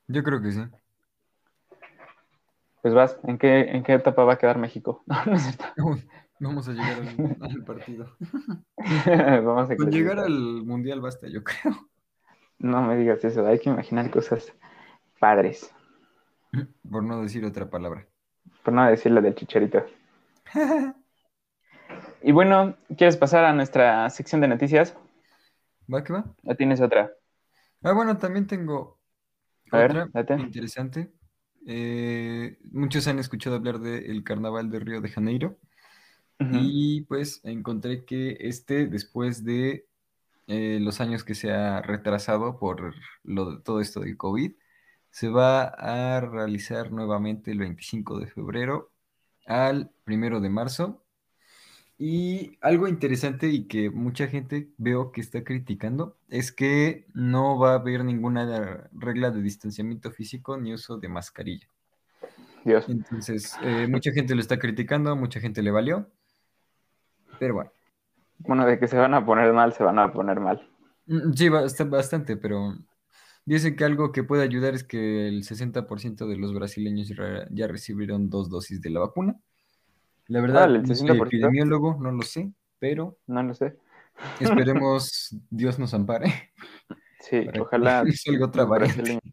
Yo 0.09 0.23
creo 0.23 0.41
que 0.43 0.53
sí. 0.53 0.61
Pues 2.83 2.95
vas, 2.95 3.19
¿en 3.25 3.39
qué, 3.39 3.61
en 3.61 3.83
qué 3.83 3.95
etapa 3.95 4.25
va 4.25 4.35
a 4.35 4.39
quedar 4.39 4.59
México? 4.59 5.03
No, 5.07 5.25
no 5.27 5.37
es 5.37 5.43
cierto. 5.43 5.65
Vamos 6.41 6.69
a 6.69 6.73
llegar 6.73 6.93
al, 6.93 7.37
al 7.41 7.65
partido. 7.65 8.17
Vamos 9.45 9.71
a 9.71 9.77
Con 9.77 9.91
llegar 9.91 10.21
al 10.21 10.65
mundial 10.65 11.01
basta, 11.01 11.27
yo 11.29 11.43
creo. 11.43 11.89
No 12.61 12.81
me 12.83 12.97
digas 12.97 13.25
eso, 13.25 13.47
hay 13.47 13.59
que 13.59 13.71
imaginar 13.71 14.11
cosas 14.11 14.53
padres. 15.19 15.73
Por 16.91 17.03
no 17.03 17.23
decir 17.23 17.45
otra 17.45 17.69
palabra. 17.69 18.07
Por 18.63 18.73
no 18.73 18.87
decir 18.87 19.13
lo 19.13 19.21
del 19.21 19.35
chicharito. 19.35 19.85
Y 22.23 22.33
bueno, 22.33 22.77
¿quieres 22.97 23.17
pasar 23.17 23.45
a 23.45 23.53
nuestra 23.53 24.09
sección 24.11 24.41
de 24.41 24.49
noticias? 24.49 24.97
¿Va 25.93 26.03
que 26.05 26.13
va? 26.13 26.25
¿O 26.45 26.55
tienes 26.55 26.81
otra? 26.81 27.13
Ah, 27.83 27.93
bueno, 27.93 28.17
también 28.19 28.47
tengo 28.47 28.98
A 29.73 29.79
ver, 29.79 29.91
otra 29.91 30.11
date. 30.13 30.35
interesante. 30.39 31.13
Eh, 31.67 32.59
muchos 32.73 33.07
han 33.09 33.19
escuchado 33.19 33.57
hablar 33.57 33.79
del 33.81 34.25
carnaval 34.25 34.71
de 34.71 34.81
Río 34.81 35.01
de 35.01 35.09
Janeiro. 35.11 35.59
Y 36.41 37.03
pues 37.03 37.41
encontré 37.45 38.05
que 38.05 38.37
este, 38.41 38.87
después 38.87 39.45
de 39.45 39.87
eh, 40.47 40.79
los 40.81 41.01
años 41.01 41.25
que 41.25 41.35
se 41.35 41.53
ha 41.53 41.83
retrasado 41.83 42.59
por 42.59 42.95
lo 43.25 43.53
de- 43.57 43.63
todo 43.63 43.81
esto 43.81 44.01
del 44.01 44.17
COVID, 44.17 44.53
se 45.11 45.29
va 45.29 45.65
a 45.65 46.21
realizar 46.21 46.91
nuevamente 46.93 47.51
el 47.51 47.59
25 47.59 48.19
de 48.19 48.29
febrero 48.29 48.91
al 49.47 49.91
1 50.07 50.41
de 50.41 50.49
marzo. 50.51 51.05
Y 52.01 52.57
algo 52.61 52.87
interesante 52.87 53.49
y 53.49 53.65
que 53.65 53.91
mucha 53.91 54.29
gente 54.29 54.69
veo 54.79 55.11
que 55.11 55.21
está 55.21 55.43
criticando 55.43 56.17
es 56.29 56.53
que 56.53 57.07
no 57.13 57.59
va 57.59 57.73
a 57.73 57.75
haber 57.75 58.05
ninguna 58.05 58.89
regla 58.93 59.33
de 59.33 59.43
distanciamiento 59.43 60.13
físico 60.13 60.57
ni 60.57 60.73
uso 60.73 60.99
de 60.99 61.09
mascarilla. 61.09 61.67
Dios. 62.65 62.89
Entonces, 62.89 63.57
eh, 63.65 63.89
mucha 63.89 64.13
gente 64.13 64.35
lo 64.37 64.41
está 64.41 64.59
criticando, 64.61 65.17
mucha 65.17 65.41
gente 65.41 65.61
le 65.63 65.73
valió. 65.73 66.09
Pero 67.41 67.55
bueno, 67.55 67.71
Bueno, 68.39 68.65
de 68.67 68.79
que 68.79 68.87
se 68.87 68.97
van 68.97 69.15
a 69.15 69.27
poner 69.27 69.53
mal, 69.53 69.73
se 69.73 69.83
van 69.83 69.99
a 69.99 70.13
poner 70.13 70.39
mal. 70.39 70.69
Mm, 71.07 71.33
sí, 71.33 71.49
bast- 71.49 71.89
bastante, 71.91 72.37
pero 72.37 72.77
dicen 73.45 73.75
que 73.75 73.85
algo 73.85 74.13
que 74.13 74.23
puede 74.23 74.45
ayudar 74.45 74.75
es 74.75 74.85
que 74.85 75.27
el 75.29 75.43
60% 75.43 76.29
de 76.29 76.37
los 76.37 76.55
brasileños 76.55 77.13
ya 77.51 77.67
recibieron 77.67 78.31
dos 78.31 78.49
dosis 78.51 78.81
de 78.81 78.91
la 78.91 79.01
vacuna. 79.01 79.37
La 80.29 80.41
verdad, 80.41 80.63
Órale, 80.63 80.77
el 80.79 80.83
no 80.83 80.95
soy 80.95 80.95
60%. 80.97 81.47
epidemiólogo, 81.47 81.97
no 82.01 82.13
lo 82.13 82.23
sé, 82.23 82.53
pero 82.79 83.17
No 83.27 83.43
lo 83.43 83.55
sé. 83.55 83.77
esperemos 84.41 85.35
Dios 85.51 85.79
nos 85.79 85.95
ampare. 85.95 86.53
Sí, 87.21 87.47
para 87.47 87.61
ojalá. 87.61 88.05
salga 88.25 88.47
otra 88.47 88.65
variante. 88.65 89.19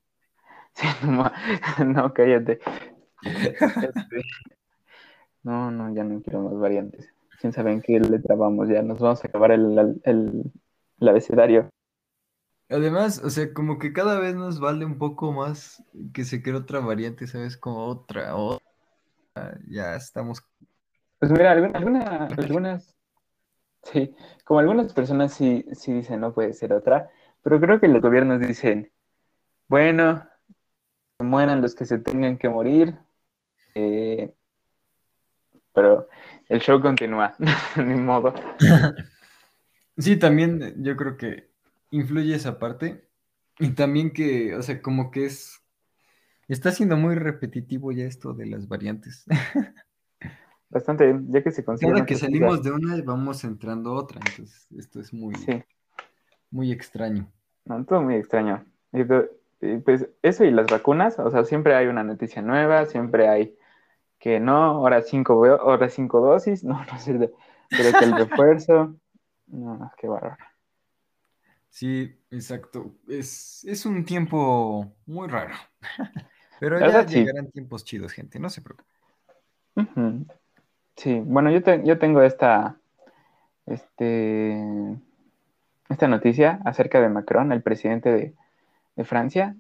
Sí, 0.76 0.88
no, 1.08 1.32
no, 1.86 2.14
cállate. 2.14 2.60
Este, 3.24 4.22
No, 5.44 5.72
no, 5.72 5.94
ya 5.94 6.04
no 6.04 6.22
quiero 6.22 6.42
más 6.42 6.58
variantes. 6.60 7.14
Quién 7.40 7.54
sabe 7.54 7.72
en 7.72 7.82
qué 7.82 8.00
letra 8.00 8.36
vamos 8.36 8.68
ya. 8.68 8.82
Nos 8.82 9.00
vamos 9.00 9.24
a 9.24 9.28
acabar 9.28 9.52
el, 9.52 9.78
el, 9.78 10.02
el- 10.04 10.52
el 11.00 11.08
abecedario. 11.08 11.70
Además, 12.70 13.22
o 13.24 13.30
sea, 13.30 13.54
como 13.54 13.78
que 13.80 13.94
cada 13.94 14.20
vez 14.20 14.36
nos 14.36 14.60
vale 14.60 14.86
un 14.86 14.98
poco 14.98 15.32
más 15.32 15.84
que 16.14 16.26
se 16.26 16.42
cree 16.42 16.56
otra 16.56 16.80
variante, 16.80 17.28
¿sabes? 17.28 17.58
Como 17.58 17.86
otra, 17.86 18.36
otra. 18.36 18.66
Ya 19.68 19.96
estamos. 19.96 20.42
Pues 21.20 21.32
mira, 21.32 21.52
alguna, 21.52 21.78
alguna- 21.80 22.28
algunas, 22.38 22.96
sí, 23.84 24.16
como 24.46 24.62
algunas 24.62 24.94
personas 24.94 25.34
sí, 25.34 25.66
sí 25.74 25.94
dicen 25.94 26.22
no 26.22 26.34
puede 26.34 26.54
ser 26.54 26.74
otra, 26.74 27.10
pero 27.44 27.60
creo 27.62 27.80
que 27.82 27.90
los 27.90 28.02
gobiernos 28.02 28.42
dicen, 28.42 28.92
bueno, 29.70 30.28
mueran 31.20 31.62
los 31.62 31.76
que 31.76 31.86
se 31.86 32.00
tengan 32.00 32.38
que 32.38 32.50
morir, 32.50 32.98
eh, 33.76 34.34
pero 35.74 36.08
el 36.50 36.60
show 36.62 36.82
continúa, 36.82 37.36
ni 37.78 37.96
modo. 37.96 38.34
Sí, 39.98 40.18
también 40.18 40.84
yo 40.84 40.96
creo 40.96 41.18
que 41.18 41.50
influye 41.92 42.36
esa 42.36 42.60
parte. 42.60 43.08
Y 43.60 43.70
también 43.72 44.12
que, 44.12 44.56
o 44.56 44.62
sea, 44.62 44.82
como 44.82 45.12
que 45.12 45.26
es. 45.26 45.62
Está 46.48 46.72
siendo 46.72 46.98
muy 46.98 47.16
repetitivo 47.16 47.92
ya 47.94 48.06
esto 48.06 48.34
de 48.34 48.48
las 48.48 48.68
variantes. 48.68 49.26
Bastante, 50.70 51.20
ya 51.30 51.44
que 51.44 51.52
se 51.52 51.64
consiguen 51.64 51.94
Cada 51.94 52.06
que 52.06 52.16
salimos 52.16 52.64
de 52.64 52.72
una, 52.72 53.02
vamos 53.04 53.44
entrando 53.44 53.92
a 53.92 53.94
otra. 53.94 54.20
Entonces, 54.20 54.68
esto 54.78 55.00
es 55.00 55.14
muy, 55.14 55.36
Sí, 55.36 55.64
muy 56.52 56.72
extraño. 56.72 57.32
no, 57.66 57.86
todo 57.86 58.02
muy 58.02 58.16
extraño. 58.16 58.66
Y, 58.92 59.04
pues 59.04 60.08
eso 60.22 60.44
y 60.44 60.52
las 60.52 60.68
vacunas, 60.68 61.18
o 61.20 61.30
sea, 61.32 61.44
siempre 61.44 61.76
hay 61.76 61.88
una 61.88 62.04
noticia 62.04 62.42
nueva, 62.42 62.86
siempre 62.86 63.28
hay 63.28 63.56
que 64.20 64.40
no, 64.40 64.56
ahora 64.56 65.02
cinco, 65.02 65.46
ahora 65.46 65.90
cinco 65.90 66.20
dosis, 66.20 66.64
no, 66.64 66.84
no 66.84 67.00
cierto, 67.00 67.32
pero 67.70 67.98
que 67.98 68.06
el 68.06 68.14
refuerzo, 68.18 68.96
no, 69.48 69.92
qué 69.98 70.08
bárbaro. 70.08 70.38
Sí, 71.70 72.18
exacto. 72.32 72.96
Es, 73.06 73.66
es 73.66 73.86
un 73.86 74.06
tiempo 74.06 74.96
muy 75.06 75.28
raro. 75.28 75.56
Pero 76.58 76.80
ya 76.80 77.06
sí. 77.06 77.16
llegarán 77.16 77.52
tiempos 77.52 77.84
chidos, 77.84 78.14
gente. 78.14 78.40
No 78.40 78.50
se 78.50 78.62
preocupen. 78.62 78.96
Ujú. 79.76 80.26
Sí, 80.96 81.20
bueno, 81.24 81.52
yo, 81.52 81.62
te- 81.62 81.84
yo 81.84 82.00
tengo 82.00 82.22
esta, 82.22 82.78
este, 83.66 84.58
esta 85.90 86.08
noticia 86.08 86.60
acerca 86.66 87.02
de 87.02 87.10
Macron, 87.10 87.52
el 87.52 87.62
presidente 87.62 88.12
de, 88.12 88.34
de 88.96 89.04
Francia. 89.06 89.56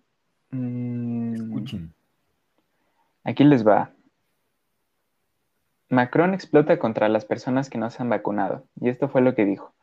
Mm, 0.51 1.33
Escuchen. 1.35 1.93
Aquí 3.23 3.43
les 3.43 3.67
va. 3.67 3.91
Macron 5.89 6.33
explota 6.33 6.79
contra 6.79 7.09
las 7.09 7.25
personas 7.25 7.69
que 7.69 7.77
no 7.77 7.89
se 7.89 8.01
han 8.01 8.09
vacunado. 8.09 8.65
Y 8.79 8.89
esto 8.89 9.07
fue 9.09 9.21
lo 9.21 9.35
que 9.35 9.45
dijo. 9.45 9.73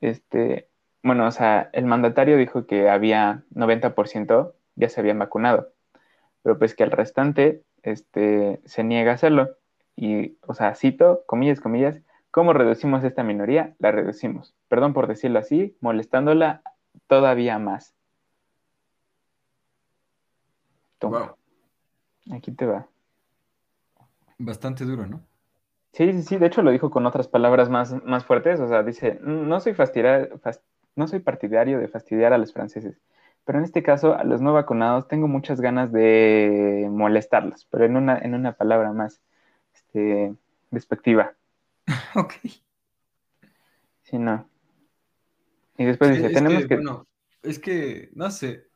Este, 0.00 0.68
bueno, 1.02 1.26
o 1.26 1.30
sea, 1.30 1.70
el 1.72 1.86
mandatario 1.86 2.36
dijo 2.36 2.66
que 2.66 2.90
había 2.90 3.42
90% 3.50 4.54
ya 4.74 4.88
se 4.90 5.00
habían 5.00 5.18
vacunado, 5.18 5.72
pero 6.42 6.58
pues 6.58 6.74
que 6.74 6.82
el 6.82 6.90
restante 6.90 7.62
este, 7.82 8.60
se 8.66 8.84
niega 8.84 9.12
a 9.12 9.14
hacerlo. 9.14 9.56
Y, 9.96 10.36
o 10.46 10.54
sea, 10.54 10.74
cito, 10.74 11.24
comillas, 11.26 11.60
comillas, 11.60 12.00
¿cómo 12.30 12.52
reducimos 12.52 13.02
esta 13.02 13.22
minoría? 13.22 13.74
La 13.78 13.90
reducimos. 13.90 14.54
Perdón 14.68 14.92
por 14.92 15.06
decirlo 15.06 15.38
así, 15.38 15.76
molestándola 15.80 16.62
todavía 17.06 17.58
más. 17.58 17.94
Toma. 20.98 21.34
Aquí 22.30 22.52
te 22.52 22.66
va. 22.66 22.86
Bastante 24.38 24.84
duro, 24.84 25.06
¿no? 25.06 25.20
Sí, 25.92 26.12
sí, 26.12 26.22
sí, 26.22 26.36
de 26.36 26.46
hecho 26.46 26.60
lo 26.62 26.70
dijo 26.70 26.90
con 26.90 27.06
otras 27.06 27.26
palabras 27.26 27.70
más, 27.70 28.04
más 28.04 28.24
fuertes, 28.26 28.60
o 28.60 28.68
sea, 28.68 28.82
dice, 28.82 29.18
no 29.22 29.60
soy, 29.60 29.74
no 30.94 31.08
soy 31.08 31.20
partidario 31.20 31.78
de 31.78 31.88
fastidiar 31.88 32.34
a 32.34 32.38
los 32.38 32.52
franceses, 32.52 33.00
pero 33.46 33.58
en 33.58 33.64
este 33.64 33.82
caso 33.82 34.14
a 34.14 34.22
los 34.24 34.42
no 34.42 34.52
vacunados 34.52 35.08
tengo 35.08 35.26
muchas 35.26 35.58
ganas 35.58 35.92
de 35.92 36.86
molestarlos, 36.90 37.66
pero 37.70 37.86
en 37.86 37.96
una, 37.96 38.18
en 38.18 38.34
una 38.34 38.52
palabra 38.52 38.92
más 38.92 39.22
este, 39.96 40.36
despectiva. 40.70 41.34
ok. 42.14 42.32
Sí, 44.02 44.18
no. 44.18 44.48
Y 45.78 45.84
después 45.84 46.16
dice, 46.16 46.30
tenemos 46.30 46.66
que... 46.66 46.74
Bueno, 46.74 47.06
es 47.42 47.58
que, 47.58 48.10
no 48.14 48.30
sé, 48.30 48.68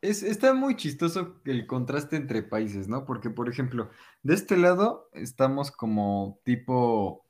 es, 0.00 0.22
está 0.22 0.54
muy 0.54 0.76
chistoso 0.76 1.40
el 1.44 1.66
contraste 1.66 2.16
entre 2.16 2.42
países, 2.42 2.88
¿no? 2.88 3.04
Porque, 3.04 3.30
por 3.30 3.48
ejemplo, 3.48 3.90
de 4.22 4.34
este 4.34 4.56
lado 4.56 5.10
estamos 5.12 5.70
como 5.70 6.40
tipo, 6.44 7.26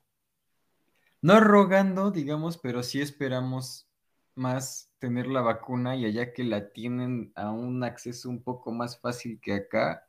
no 1.21 1.39
rogando, 1.39 2.11
digamos, 2.11 2.57
pero 2.57 2.83
sí 2.83 3.01
esperamos 3.01 3.89
más 4.35 4.91
tener 4.99 5.27
la 5.27 5.41
vacuna 5.41 5.95
y 5.95 6.05
allá 6.05 6.33
que 6.33 6.43
la 6.43 6.71
tienen 6.71 7.31
a 7.35 7.51
un 7.51 7.83
acceso 7.83 8.29
un 8.29 8.41
poco 8.41 8.71
más 8.71 8.99
fácil 8.99 9.39
que 9.41 9.53
acá, 9.53 10.07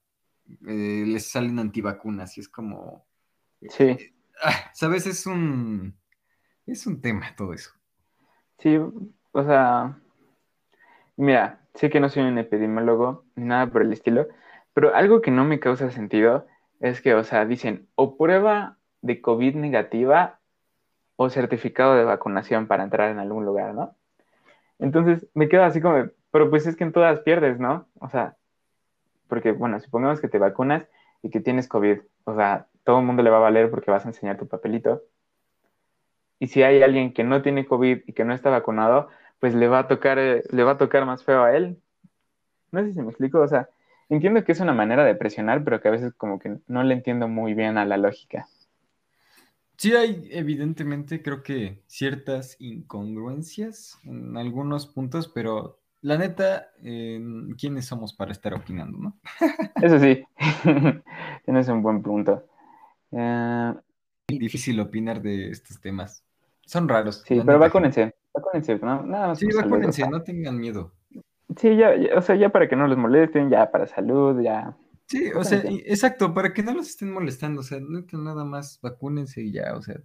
eh, 0.66 1.05
les 1.07 1.31
salen 1.31 1.59
antivacunas 1.59 2.37
y 2.37 2.40
es 2.40 2.49
como... 2.49 3.07
Sí. 3.68 4.14
Ah, 4.42 4.70
Sabes, 4.75 5.07
es 5.07 5.27
un... 5.27 5.94
Es 6.66 6.87
un 6.87 7.01
tema 7.01 7.35
todo 7.37 7.53
eso. 7.53 7.70
Sí, 8.59 8.77
o 8.77 9.44
sea, 9.44 9.98
mira, 11.16 11.61
sé 11.75 11.90
que 11.90 12.01
no 12.01 12.09
soy 12.09 12.22
un 12.22 12.38
epidemiólogo 12.38 13.25
ni 13.35 13.46
nada 13.46 13.66
por 13.66 13.83
el 13.83 13.92
estilo, 13.92 14.29
pero 14.72 14.94
algo 14.94 15.20
que 15.20 15.31
no 15.31 15.44
me 15.44 15.59
causa 15.59 15.90
sentido 15.90 16.46
es 16.81 17.01
que, 17.01 17.14
o 17.14 17.25
sea, 17.25 17.44
dicen 17.46 17.88
o 17.96 18.16
prueba 18.16 18.79
de 19.01 19.20
COVID 19.20 19.57
negativa 19.57 20.38
o 21.16 21.31
certificado 21.31 21.94
de 21.96 22.05
vacunación 22.05 22.66
para 22.66 22.85
entrar 22.85 23.11
en 23.11 23.18
algún 23.18 23.44
lugar, 23.44 23.75
¿no? 23.75 23.96
Entonces 24.79 25.29
me 25.35 25.48
quedo 25.48 25.64
así 25.64 25.81
como, 25.81 26.09
pero 26.31 26.51
pues 26.51 26.66
es 26.66 26.77
que 26.77 26.85
en 26.85 26.92
todas 26.92 27.20
pierdes, 27.20 27.59
¿no? 27.59 27.88
O 28.01 28.09
sea, 28.09 28.37
porque, 29.29 29.53
bueno, 29.53 29.81
supongamos 29.81 30.20
que 30.20 30.29
te 30.29 30.38
vacunas 30.38 30.87
y 31.22 31.31
que 31.31 31.40
tienes 31.40 31.68
COVID, 31.68 32.01
o 32.25 32.35
sea, 32.35 32.66
todo 32.85 33.01
el 33.01 33.07
mundo 33.07 33.23
le 33.23 33.31
va 33.31 33.38
a 33.38 33.40
valer 33.40 33.71
porque 33.71 33.90
vas 33.90 34.05
a 34.05 34.09
enseñar 34.09 34.38
tu 34.38 34.47
papelito. 34.49 35.03
Y 36.38 36.49
si 36.49 36.62
hay 36.62 36.83
alguien 36.83 37.12
que 37.12 37.25
no 37.25 37.42
tiene 37.42 37.66
COVID 37.66 38.03
y 38.07 38.12
que 38.12 38.25
no 38.25 38.35
está 38.35 38.51
vacunado, 38.51 39.09
pues 39.38 39.55
le 39.55 39.68
va 39.68 39.81
a 39.81 39.88
tocar, 39.88 40.18
eh, 40.18 40.42
le 40.51 40.64
va 40.64 40.73
a 40.73 40.79
tocar 40.79 41.07
más 41.07 41.25
feo 41.25 41.45
a 41.45 41.57
él. 41.57 41.81
No 42.73 42.83
sé 42.83 42.92
si 42.92 43.01
me 43.01 43.09
explico, 43.09 43.40
o 43.40 43.49
sea, 43.49 43.68
entiendo 44.09 44.45
que 44.45 44.53
es 44.53 44.61
una 44.61 44.73
manera 44.73 45.05
de 45.05 45.14
presionar, 45.14 45.62
pero 45.62 45.81
que 45.81 45.88
a 45.88 45.92
veces 45.92 46.14
como 46.14 46.38
que 46.38 46.59
no 46.66 46.83
le 46.83 46.95
entiendo 46.95 47.29
muy 47.29 47.55
bien 47.55 47.79
a 47.79 47.85
la 47.85 47.97
lógica. 47.97 48.47
Sí 49.77 49.95
hay 49.97 50.29
evidentemente 50.31 51.23
creo 51.23 51.42
que 51.42 51.83
ciertas 51.87 52.57
incongruencias 52.61 53.99
en 54.05 54.37
algunos 54.37 54.87
puntos, 54.87 55.29
pero 55.29 55.81
la 56.03 56.18
neta, 56.18 56.73
¿quiénes 56.81 57.87
somos 57.87 58.12
para 58.14 58.33
estar 58.33 58.55
opinando, 58.55 58.99
no? 58.99 59.16
Eso 59.81 59.99
sí, 59.99 60.25
tienes 61.45 61.68
un 61.68 61.83
buen 61.83 62.03
punto. 62.03 62.47
Eh, 63.12 63.75
Difícil 64.29 64.81
opinar 64.81 65.20
de 65.22 65.51
estos 65.51 65.81
temas. 65.81 66.25
Son 66.64 66.88
raros. 66.88 67.22
Sí, 67.27 67.40
pero 67.44 67.59
vacúnense. 67.59 68.14
Vacúnense, 68.33 68.79
¿no? 68.79 69.03
Nada 69.03 69.29
más 69.29 69.38
sí, 69.38 69.46
vacúnense, 69.55 70.09
no 70.09 70.22
tengan 70.22 70.59
miedo. 70.59 70.92
Sí, 71.57 71.77
ya, 71.77 71.92
o 72.16 72.22
sea, 72.22 72.35
ya 72.37 72.48
para 72.48 72.68
que 72.68 72.77
no 72.77 72.87
les 72.87 72.96
molesten, 72.96 73.51
ya 73.51 73.70
para 73.70 73.87
salud, 73.87 74.40
ya. 74.40 74.75
Sí, 75.07 75.31
o 75.35 75.44
sea, 75.44 75.62
exacto, 75.85 76.33
para 76.33 76.55
que 76.55 76.62
no 76.62 76.72
los 76.72 76.88
estén 76.88 77.12
molestando, 77.12 77.61
o 77.61 77.64
sea, 77.64 77.79
nada 77.81 78.44
más 78.44 78.81
vacúnense 78.81 79.42
y 79.42 79.53
ya, 79.53 79.75
o 79.75 79.83
sea. 79.83 80.01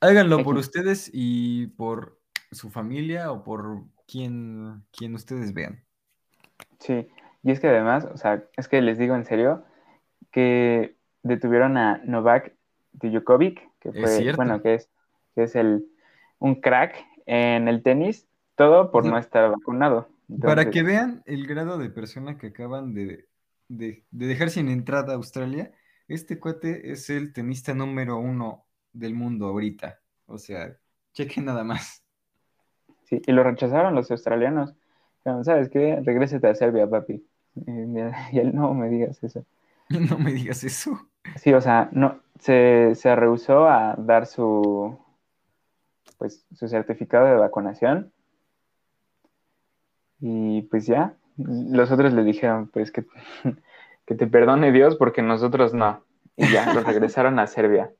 Háganlo 0.00 0.44
por 0.44 0.56
ustedes 0.56 1.10
y 1.14 1.68
por 1.68 2.20
su 2.50 2.68
familia 2.68 3.32
o 3.32 3.42
por 3.42 3.84
quien, 4.06 4.84
quien 4.92 5.14
ustedes 5.14 5.54
vean. 5.54 5.82
Sí, 6.78 7.08
y 7.42 7.50
es 7.50 7.60
que 7.60 7.68
además, 7.68 8.06
o 8.12 8.18
sea, 8.18 8.44
es 8.56 8.68
que 8.68 8.82
les 8.82 8.98
digo 8.98 9.14
en 9.14 9.24
serio 9.24 9.64
que 10.30 10.98
detuvieron 11.24 11.76
a 11.76 12.00
Novak 12.04 12.54
Djokovic, 12.92 13.60
que 13.80 13.92
fue, 13.92 14.32
bueno, 14.36 14.62
que 14.62 14.74
es, 14.74 14.88
que 15.34 15.42
es 15.42 15.56
el 15.56 15.86
un 16.38 16.60
crack 16.60 16.94
en 17.26 17.68
el 17.68 17.82
tenis, 17.82 18.28
todo 18.54 18.90
por 18.90 19.04
no 19.04 19.18
estar 19.18 19.50
vacunado. 19.50 20.08
Para 20.40 20.70
que 20.70 20.82
vean 20.82 21.22
el 21.26 21.46
grado 21.46 21.78
de 21.78 21.90
persona 21.90 22.38
que 22.38 22.48
acaban 22.48 22.94
de, 22.94 23.26
dejar 24.10 24.50
sin 24.50 24.68
entrada 24.68 25.12
a 25.12 25.16
Australia, 25.16 25.72
este 26.06 26.38
cuate 26.38 26.92
es 26.92 27.10
el 27.10 27.32
tenista 27.32 27.74
número 27.74 28.18
uno 28.18 28.66
del 28.92 29.14
mundo 29.14 29.46
ahorita. 29.46 30.00
O 30.26 30.38
sea, 30.38 30.76
cheque 31.12 31.40
nada 31.40 31.64
más. 31.64 32.02
Sí, 33.04 33.20
y 33.26 33.32
lo 33.32 33.42
rechazaron 33.42 33.94
los 33.94 34.10
australianos. 34.10 34.74
¿Sabes 35.42 35.70
qué? 35.70 36.00
Regrésate 36.02 36.46
a 36.46 36.54
Serbia, 36.54 36.88
papi. 36.88 37.26
Y 37.54 38.38
él, 38.38 38.54
no 38.54 38.74
me 38.74 38.88
digas 38.88 39.22
eso. 39.22 39.44
No 39.88 40.18
me 40.18 40.32
digas 40.32 40.64
eso. 40.64 41.08
Sí, 41.36 41.52
o 41.52 41.60
sea, 41.60 41.88
no, 41.92 42.20
se, 42.38 42.94
se 42.94 43.16
rehusó 43.16 43.68
a 43.68 43.94
dar 43.96 44.26
su, 44.26 44.98
pues 46.18 46.46
su 46.54 46.68
certificado 46.68 47.26
de 47.26 47.36
vacunación. 47.36 48.12
Y 50.20 50.62
pues 50.62 50.86
ya, 50.86 51.16
los 51.36 51.90
otros 51.90 52.12
le 52.12 52.24
dijeron 52.24 52.68
pues 52.68 52.90
que, 52.90 53.04
que 54.06 54.14
te 54.14 54.26
perdone 54.26 54.72
Dios 54.72 54.96
porque 54.96 55.22
nosotros 55.22 55.74
no. 55.74 56.02
Y 56.36 56.50
ya, 56.50 56.72
los 56.72 56.84
regresaron 56.84 57.38
a 57.38 57.46
Serbia. 57.46 57.92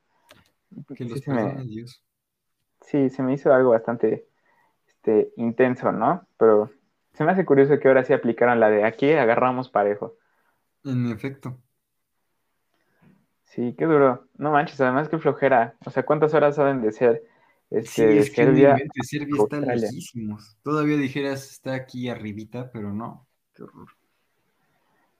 Que 0.97 1.05
los 1.05 1.21
sí, 1.21 1.25
perdone 1.27 1.65
Dios. 1.65 2.03
Sí, 2.81 3.11
se 3.11 3.23
me 3.23 3.35
hizo 3.35 3.53
algo 3.53 3.71
bastante 3.71 4.27
este, 4.87 5.33
intenso, 5.37 5.93
¿no? 5.93 6.27
Pero 6.37 6.71
se 7.15 7.25
me 7.25 7.33
hace 7.33 7.45
curioso 7.45 7.79
que 7.79 7.89
ahora 7.89 8.05
sí 8.05 8.13
aplicaron 8.13 8.61
la 8.61 8.71
de 8.71 8.85
aquí 8.85 9.13
agarramos 9.13 9.69
parejo. 9.69 10.17
En 10.85 11.07
efecto. 11.07 11.57
Sí, 13.55 13.75
qué 13.79 13.85
duro. 13.85 14.27
No 14.37 14.51
manches, 14.51 14.81
además 14.81 15.09
qué 15.09 15.19
flojera. 15.19 15.75
O 15.85 15.91
sea, 15.91 16.05
¿cuántas 16.05 16.35
horas 16.35 16.57
saben 16.57 16.83
de 16.83 16.93
ser 16.93 17.23
este, 17.71 18.23
sí, 18.23 18.33
Serbia, 18.33 18.77
Serbia 19.03 19.35
está 19.43 19.61
lejísimos. 19.61 20.57
Todavía 20.63 20.97
dijeras 20.97 21.51
está 21.51 21.75
aquí 21.75 22.09
arribita, 22.09 22.71
pero 22.73 22.93
no. 22.93 23.27
Qué 23.55 23.65
horror. 23.65 23.89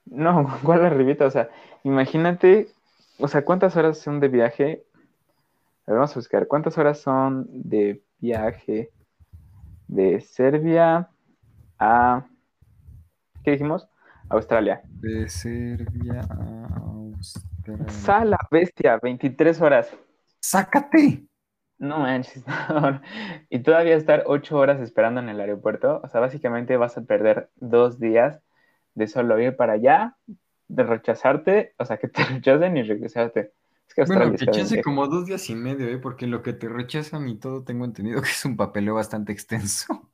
No, 0.07 0.59
¿cuál 0.63 0.85
arribita? 0.85 1.27
O 1.27 1.31
sea, 1.31 1.51
imagínate, 1.83 2.69
o 3.19 3.27
sea, 3.29 3.45
¿cuántas 3.45 3.77
horas 3.77 3.99
son 3.99 4.21
de 4.21 4.29
viaje? 4.29 4.85
A 5.87 5.91
ver, 5.91 5.99
vamos 5.99 6.13
a 6.13 6.21
buscar, 6.21 6.47
¿cuántas 6.47 6.79
horas 6.79 7.01
son 7.01 7.47
de 7.51 8.03
viaje 8.21 8.91
de 9.89 10.21
Serbia 10.21 11.11
a, 11.79 12.25
¿qué 13.43 13.51
dijimos? 13.53 13.89
Australia. 14.29 14.81
De 15.01 15.29
Serbia 15.29 16.21
a. 16.31 16.94
Sala 17.89 18.39
bestia, 18.51 18.99
23 19.03 19.61
horas. 19.61 19.97
¡Sácate! 20.41 21.25
No 21.79 21.99
manches, 21.99 22.45
y 23.51 23.59
todavía 23.61 23.97
estar 23.97 24.23
ocho 24.27 24.57
horas 24.57 24.81
esperando 24.81 25.21
en 25.21 25.29
el 25.29 25.41
aeropuerto, 25.41 26.01
o 26.05 26.09
sea, 26.09 26.21
básicamente 26.21 26.77
vas 26.77 26.97
a 26.97 27.03
perder 27.03 27.51
dos 27.57 27.99
días 27.99 28.41
de 28.95 29.09
solo 29.09 29.41
ir 29.41 29.57
para 29.57 29.75
allá, 29.75 30.17
de 30.69 30.83
rechazarte, 30.85 31.75
o 31.79 31.85
sea, 31.85 31.99
que 31.99 32.09
te 32.09 32.25
rechacen 32.25 32.77
y 32.77 32.83
regresarte. 32.85 33.53
Es 33.87 33.95
que 33.95 34.05
bueno, 34.05 34.31
rechace 34.31 34.83
como 34.83 35.07
dos 35.09 35.27
días 35.27 35.51
y 35.51 35.55
medio, 35.55 35.89
¿eh? 35.89 35.99
porque 35.99 36.27
lo 36.27 36.43
que 36.43 36.53
te 36.53 36.69
rechazan 36.69 37.29
y 37.29 37.39
todo 37.39 37.65
tengo 37.65 37.85
entendido 37.85 38.23
que 38.23 38.31
es 38.31 38.45
un 38.45 38.57
papeleo 38.57 38.95
bastante 38.95 39.33
extenso. 39.33 40.11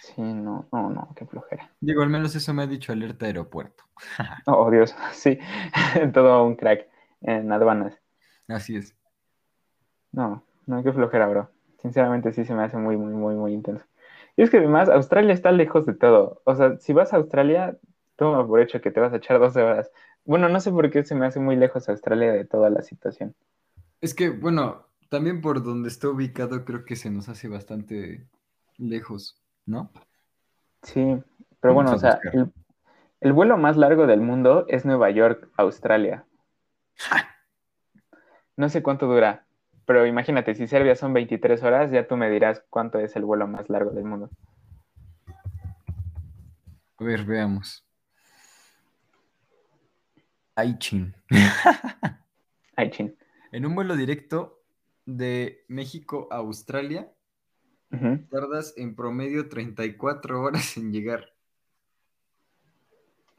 Sí, 0.00 0.22
no, 0.22 0.66
no, 0.72 0.90
no, 0.90 1.12
qué 1.16 1.26
flojera. 1.26 1.70
Digo, 1.80 2.02
al 2.02 2.10
menos 2.10 2.34
eso 2.34 2.52
me 2.52 2.62
ha 2.62 2.66
dicho 2.66 2.92
alerta 2.92 3.26
aeropuerto. 3.26 3.84
oh, 4.46 4.70
Dios, 4.70 4.94
sí, 5.12 5.38
todo 6.12 6.44
un 6.44 6.56
crack 6.56 6.88
en 7.22 7.50
aduanas. 7.52 7.98
Así 8.48 8.76
es. 8.76 8.94
No, 10.12 10.42
no, 10.66 10.82
qué 10.82 10.92
flojera, 10.92 11.26
bro. 11.26 11.50
Sinceramente 11.80 12.32
sí 12.32 12.44
se 12.44 12.54
me 12.54 12.64
hace 12.64 12.76
muy, 12.76 12.96
muy, 12.96 13.12
muy, 13.12 13.34
muy 13.34 13.52
intenso. 13.52 13.84
Y 14.36 14.42
es 14.42 14.50
que 14.50 14.58
además 14.58 14.88
Australia 14.88 15.32
está 15.32 15.52
lejos 15.52 15.86
de 15.86 15.94
todo. 15.94 16.42
O 16.44 16.56
sea, 16.56 16.76
si 16.78 16.92
vas 16.92 17.12
a 17.12 17.16
Australia, 17.16 17.78
Toma 18.16 18.46
por 18.46 18.60
hecho 18.60 18.80
que 18.80 18.90
te 18.90 19.00
vas 19.00 19.12
a 19.12 19.16
echar 19.16 19.38
12 19.40 19.60
horas. 19.62 19.90
Bueno, 20.24 20.48
no 20.48 20.60
sé 20.60 20.70
por 20.70 20.90
qué 20.90 21.04
se 21.04 21.14
me 21.14 21.26
hace 21.26 21.40
muy 21.40 21.56
lejos 21.56 21.88
Australia 21.88 22.32
de 22.32 22.44
toda 22.44 22.70
la 22.70 22.82
situación. 22.82 23.34
Es 24.00 24.14
que, 24.14 24.30
bueno, 24.30 24.86
también 25.08 25.40
por 25.40 25.62
donde 25.62 25.88
está 25.88 26.08
ubicado 26.08 26.64
creo 26.64 26.84
que 26.84 26.96
se 26.96 27.10
nos 27.10 27.28
hace 27.28 27.48
bastante 27.48 28.26
lejos, 28.78 29.42
¿no? 29.66 29.90
Sí, 30.82 31.16
pero 31.60 31.74
bueno, 31.74 31.92
o 31.92 31.98
sea, 31.98 32.20
el, 32.32 32.52
el 33.20 33.32
vuelo 33.32 33.56
más 33.56 33.76
largo 33.76 34.06
del 34.06 34.20
mundo 34.20 34.66
es 34.68 34.84
Nueva 34.84 35.10
York, 35.10 35.50
Australia. 35.56 36.24
No 38.56 38.68
sé 38.68 38.82
cuánto 38.82 39.06
dura, 39.06 39.44
pero 39.86 40.06
imagínate, 40.06 40.54
si 40.54 40.66
Serbia 40.66 40.96
son 40.96 41.12
23 41.12 41.62
horas, 41.62 41.90
ya 41.90 42.06
tú 42.06 42.16
me 42.16 42.30
dirás 42.30 42.62
cuánto 42.70 42.98
es 42.98 43.16
el 43.16 43.24
vuelo 43.24 43.46
más 43.46 43.68
largo 43.68 43.90
del 43.90 44.04
mundo. 44.04 44.30
A 46.96 47.04
ver, 47.04 47.24
veamos. 47.24 47.84
Aichin. 50.54 51.14
Aichin. 52.76 53.16
En 53.52 53.66
un 53.66 53.74
vuelo 53.74 53.96
directo 53.96 54.62
de 55.04 55.64
México 55.68 56.28
a 56.30 56.36
Australia, 56.36 57.12
tardas 58.30 58.74
en 58.76 58.94
promedio 58.94 59.48
34 59.48 60.40
horas 60.40 60.76
en 60.76 60.92
llegar. 60.92 61.34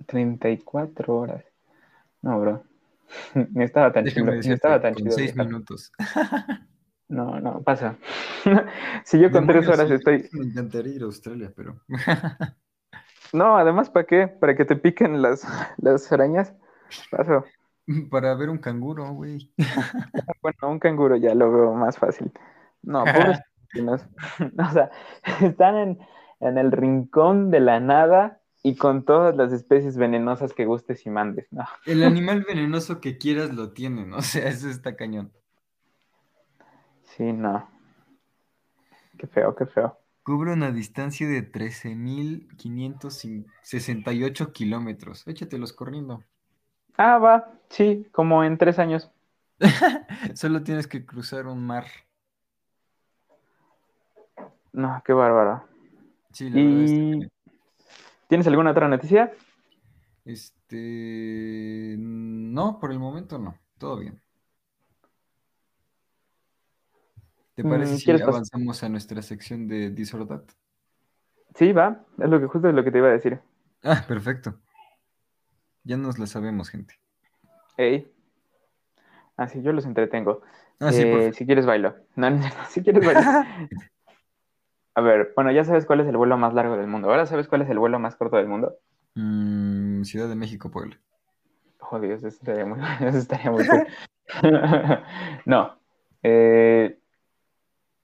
34 0.06 1.16
horas. 1.16 1.44
No, 2.22 2.40
bro. 2.40 2.64
Ni 3.54 3.64
estaba 3.64 3.92
tan 3.92 4.06
chido. 4.06 4.32
Ni 4.32 4.52
estaba 4.52 4.82
tan 4.82 4.96
chido. 4.96 5.12
6 5.12 5.36
minutos. 5.36 5.92
No, 7.08 7.40
no, 7.40 7.62
pasa. 7.62 7.98
si 9.04 9.20
yo 9.20 9.32
con 9.32 9.46
3 9.46 9.68
horas 9.68 9.92
estoy. 9.92 10.28
Me 10.34 10.46
encantaría 10.46 10.96
ir 10.96 11.02
a 11.04 11.06
Australia, 11.06 11.52
pero. 11.56 11.80
no, 13.34 13.58
además, 13.58 13.90
¿para 13.90 14.06
qué? 14.06 14.28
¿Para 14.28 14.56
que 14.56 14.66
te 14.66 14.76
piquen 14.76 15.22
las, 15.22 15.46
las 15.78 16.12
arañas? 16.12 16.54
Paso. 17.12 17.46
Para 18.10 18.34
ver 18.34 18.50
un 18.50 18.58
canguro, 18.58 19.12
güey. 19.14 19.54
bueno, 20.42 20.58
un 20.64 20.80
canguro 20.80 21.16
ya 21.18 21.36
lo 21.36 21.52
veo 21.52 21.74
más 21.74 21.98
fácil. 21.98 22.32
No, 22.82 23.04
pobres 23.04 23.40
o 23.82 24.74
sea, 24.74 24.90
están 25.42 25.76
en, 25.76 26.00
en 26.40 26.58
el 26.58 26.72
rincón 26.72 27.52
de 27.52 27.60
la 27.60 27.80
nada 27.80 28.42
y 28.64 28.76
con 28.76 29.06
todas 29.06 29.36
las 29.36 29.54
especies 29.54 29.96
venenosas 29.96 30.54
que 30.54 30.66
gustes 30.66 31.06
y 31.06 31.12
mandes, 31.12 31.46
¿no? 31.52 31.66
El 31.86 32.04
animal 32.04 32.44
venenoso 32.48 33.00
que 33.00 33.20
quieras 33.20 33.54
lo 33.54 33.74
tienen, 33.74 34.12
o 34.14 34.22
sea, 34.22 34.48
eso 34.48 34.70
está 34.70 34.96
cañón. 34.96 35.32
Sí, 37.04 37.32
no. 37.32 37.70
Qué 39.18 39.28
feo, 39.28 39.56
qué 39.56 39.68
feo. 39.68 39.98
Cubre 40.24 40.52
una 40.52 40.72
distancia 40.72 41.28
de 41.28 41.52
13.568 41.52 44.52
kilómetros. 44.52 45.28
Échatelos 45.28 45.72
corriendo. 45.72 46.24
Ah, 46.98 47.20
va, 47.20 47.52
sí, 47.70 48.08
como 48.12 48.44
en 48.44 48.58
tres 48.58 48.80
años. 48.80 49.12
Solo 50.34 50.64
tienes 50.64 50.88
que 50.88 51.06
cruzar 51.06 51.46
un 51.46 51.64
mar. 51.66 51.86
No, 54.76 55.02
qué 55.06 55.14
bárbaro. 55.14 55.64
Sí, 56.34 56.50
la 56.50 56.60
y... 56.60 57.32
¿Tienes 58.28 58.46
alguna 58.48 58.72
otra 58.72 58.90
noticia? 58.90 59.32
Este. 60.26 61.96
No, 61.98 62.78
por 62.78 62.92
el 62.92 63.00
momento 63.00 63.40
no. 63.40 63.58
Todo 63.78 64.00
bien. 64.00 64.22
¿Te 67.54 67.64
mm, 67.64 67.70
parece 67.70 67.98
si 68.00 68.12
avanzamos 68.12 68.84
a 68.84 68.90
nuestra 68.90 69.22
sección 69.22 69.70
de 69.70 69.92
Disordat? 69.92 70.44
Sí, 71.54 71.72
va. 71.72 72.04
Es 72.18 72.30
lo 72.30 72.42
que 72.42 72.48
justo 72.48 72.68
es 72.68 72.76
lo 72.76 72.84
que 72.84 72.92
te 72.92 72.98
iba 72.98 73.08
a 73.08 73.12
decir. 73.12 73.40
Ah, 73.82 74.04
perfecto. 74.06 74.60
Ya 75.86 75.96
nos 75.96 76.20
la 76.20 76.28
sabemos, 76.28 76.70
gente. 76.70 77.00
Ey. 77.78 78.12
Ah, 79.38 79.48
sí, 79.48 79.62
yo 79.62 79.72
los 79.72 79.86
entretengo. 79.86 80.42
Ah, 80.82 80.92
sí, 80.92 81.04
eh, 81.04 81.32
si 81.32 81.46
quieres 81.46 81.66
bailo. 81.66 81.96
No, 82.18 82.30
no, 82.30 82.44
si 82.70 82.82
quieres 82.82 83.06
bailo. 83.06 83.22
A 84.96 85.02
ver, 85.02 85.34
bueno, 85.36 85.52
ya 85.52 85.64
sabes 85.64 85.86
cuál 85.86 86.00
es 86.00 86.08
el 86.08 86.18
vuelo 86.18 86.38
más 86.38 86.54
largo 86.54 86.78
del 86.78 86.88
mundo. 86.88 87.10
Ahora 87.10 87.26
sabes 87.26 87.48
cuál 87.48 87.62
es 87.62 87.70
el 87.70 87.80
vuelo 87.80 88.00
más 88.00 88.16
corto 88.16 88.38
del 88.38 88.48
mundo. 88.48 88.78
Mm, 89.16 90.04
Ciudad 90.04 90.30
de 90.30 90.36
México, 90.36 90.72
Puebla. 90.72 90.98
Dios, 92.02 92.24
eso 92.24 92.28
estaría 92.28 92.66
muy, 92.66 92.80
eso 93.02 93.18
estaría 93.18 93.52
muy 93.52 93.66
cool. 93.68 93.88
no. 95.46 95.78
Eh, 96.24 96.98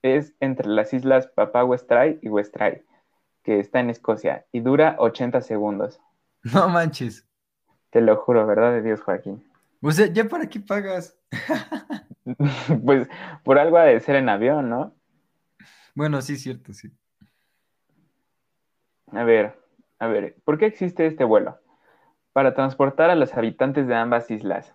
es 0.04 0.34
entre 0.40 0.68
las 0.68 0.94
islas 0.94 1.28
Papá 1.28 1.64
Westray 1.64 2.20
y 2.22 2.30
Westray, 2.30 2.84
que 3.44 3.60
está 3.60 3.80
en 3.80 3.90
Escocia, 3.90 4.46
y 4.52 4.62
dura 4.62 4.96
80 5.00 5.42
segundos. 5.42 6.00
No 6.44 6.70
manches. 6.70 7.28
Te 7.90 8.02
lo 8.02 8.16
juro, 8.18 8.46
¿verdad 8.48 8.72
de 8.72 8.82
Dios, 8.82 9.02
Joaquín? 9.02 9.44
O 9.82 9.92
sea, 9.92 10.08
¿ya 10.08 10.26
para 10.26 10.48
qué 10.48 10.60
pagas? 10.60 11.18
pues 12.86 13.08
por 13.44 13.60
algo 13.60 13.78
ha 13.78 13.84
de 13.84 14.00
ser 14.00 14.16
en 14.16 14.30
avión, 14.30 14.70
¿no? 14.70 14.94
Bueno, 15.96 16.22
sí, 16.22 16.38
cierto, 16.38 16.74
sí. 16.74 16.92
A 19.12 19.24
ver, 19.24 19.60
a 20.00 20.08
ver, 20.08 20.36
¿por 20.46 20.58
qué 20.58 20.66
existe 20.66 21.06
este 21.06 21.24
vuelo? 21.24 21.60
Para 22.34 22.54
transportar 22.54 23.10
a 23.10 23.16
los 23.16 23.34
habitantes 23.36 23.88
de 23.88 23.96
ambas 23.96 24.32
islas. 24.32 24.74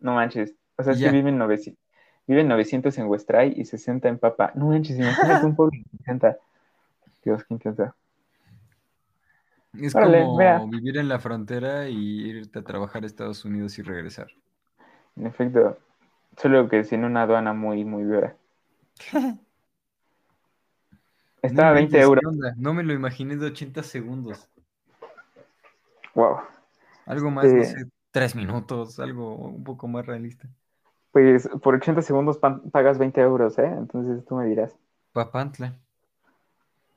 No 0.00 0.14
manches, 0.14 0.54
o 0.76 0.82
sea, 0.82 0.94
es 0.94 1.00
que 1.00 1.10
viven 1.10 1.38
900, 1.38 1.80
viven 2.26 2.48
900 2.48 2.96
en 2.98 3.06
Westray 3.06 3.52
y 3.56 3.64
60 3.64 4.08
en 4.08 4.18
Papa. 4.18 4.52
No 4.54 4.66
manches, 4.66 4.98
imagínate 4.98 5.46
un 5.46 5.54
pueblo 5.56 5.78
de 5.78 5.98
60. 5.98 6.38
Dios, 7.24 7.44
qué 7.44 7.54
intensa. 7.54 7.94
Es 9.80 9.94
como 9.94 10.68
vivir 10.68 10.98
en 10.98 11.08
la 11.08 11.18
frontera 11.18 11.88
y 11.88 12.22
irte 12.22 12.58
a 12.58 12.62
trabajar 12.62 13.04
a 13.04 13.06
Estados 13.06 13.44
Unidos 13.44 13.78
y 13.78 13.82
regresar. 13.82 14.28
En 15.16 15.26
efecto, 15.26 15.78
solo 16.36 16.68
que 16.68 16.84
sin 16.84 17.04
una 17.04 17.22
aduana 17.22 17.52
muy, 17.52 17.84
muy 17.84 18.02
dura. 18.04 18.34
Estaba 21.42 21.70
a 21.70 21.72
20 21.72 22.00
euros. 22.00 22.22
No 22.56 22.72
me 22.72 22.84
lo 22.84 22.92
imaginé 22.92 23.36
de 23.36 23.46
80 23.46 23.82
segundos. 23.82 24.48
Wow. 26.14 26.38
Algo 27.06 27.30
más, 27.30 27.52
no 27.52 27.64
sé, 27.64 27.86
3 28.12 28.36
minutos, 28.36 29.00
algo 29.00 29.34
un 29.34 29.64
poco 29.64 29.88
más 29.88 30.06
realista. 30.06 30.48
Pues 31.10 31.48
por 31.62 31.74
80 31.74 32.02
segundos 32.02 32.38
pagas 32.38 32.98
20 32.98 33.20
euros, 33.20 33.58
¿eh? 33.58 33.66
Entonces 33.66 34.24
tú 34.24 34.36
me 34.36 34.46
dirás. 34.46 34.74
Papantla. 35.12 35.78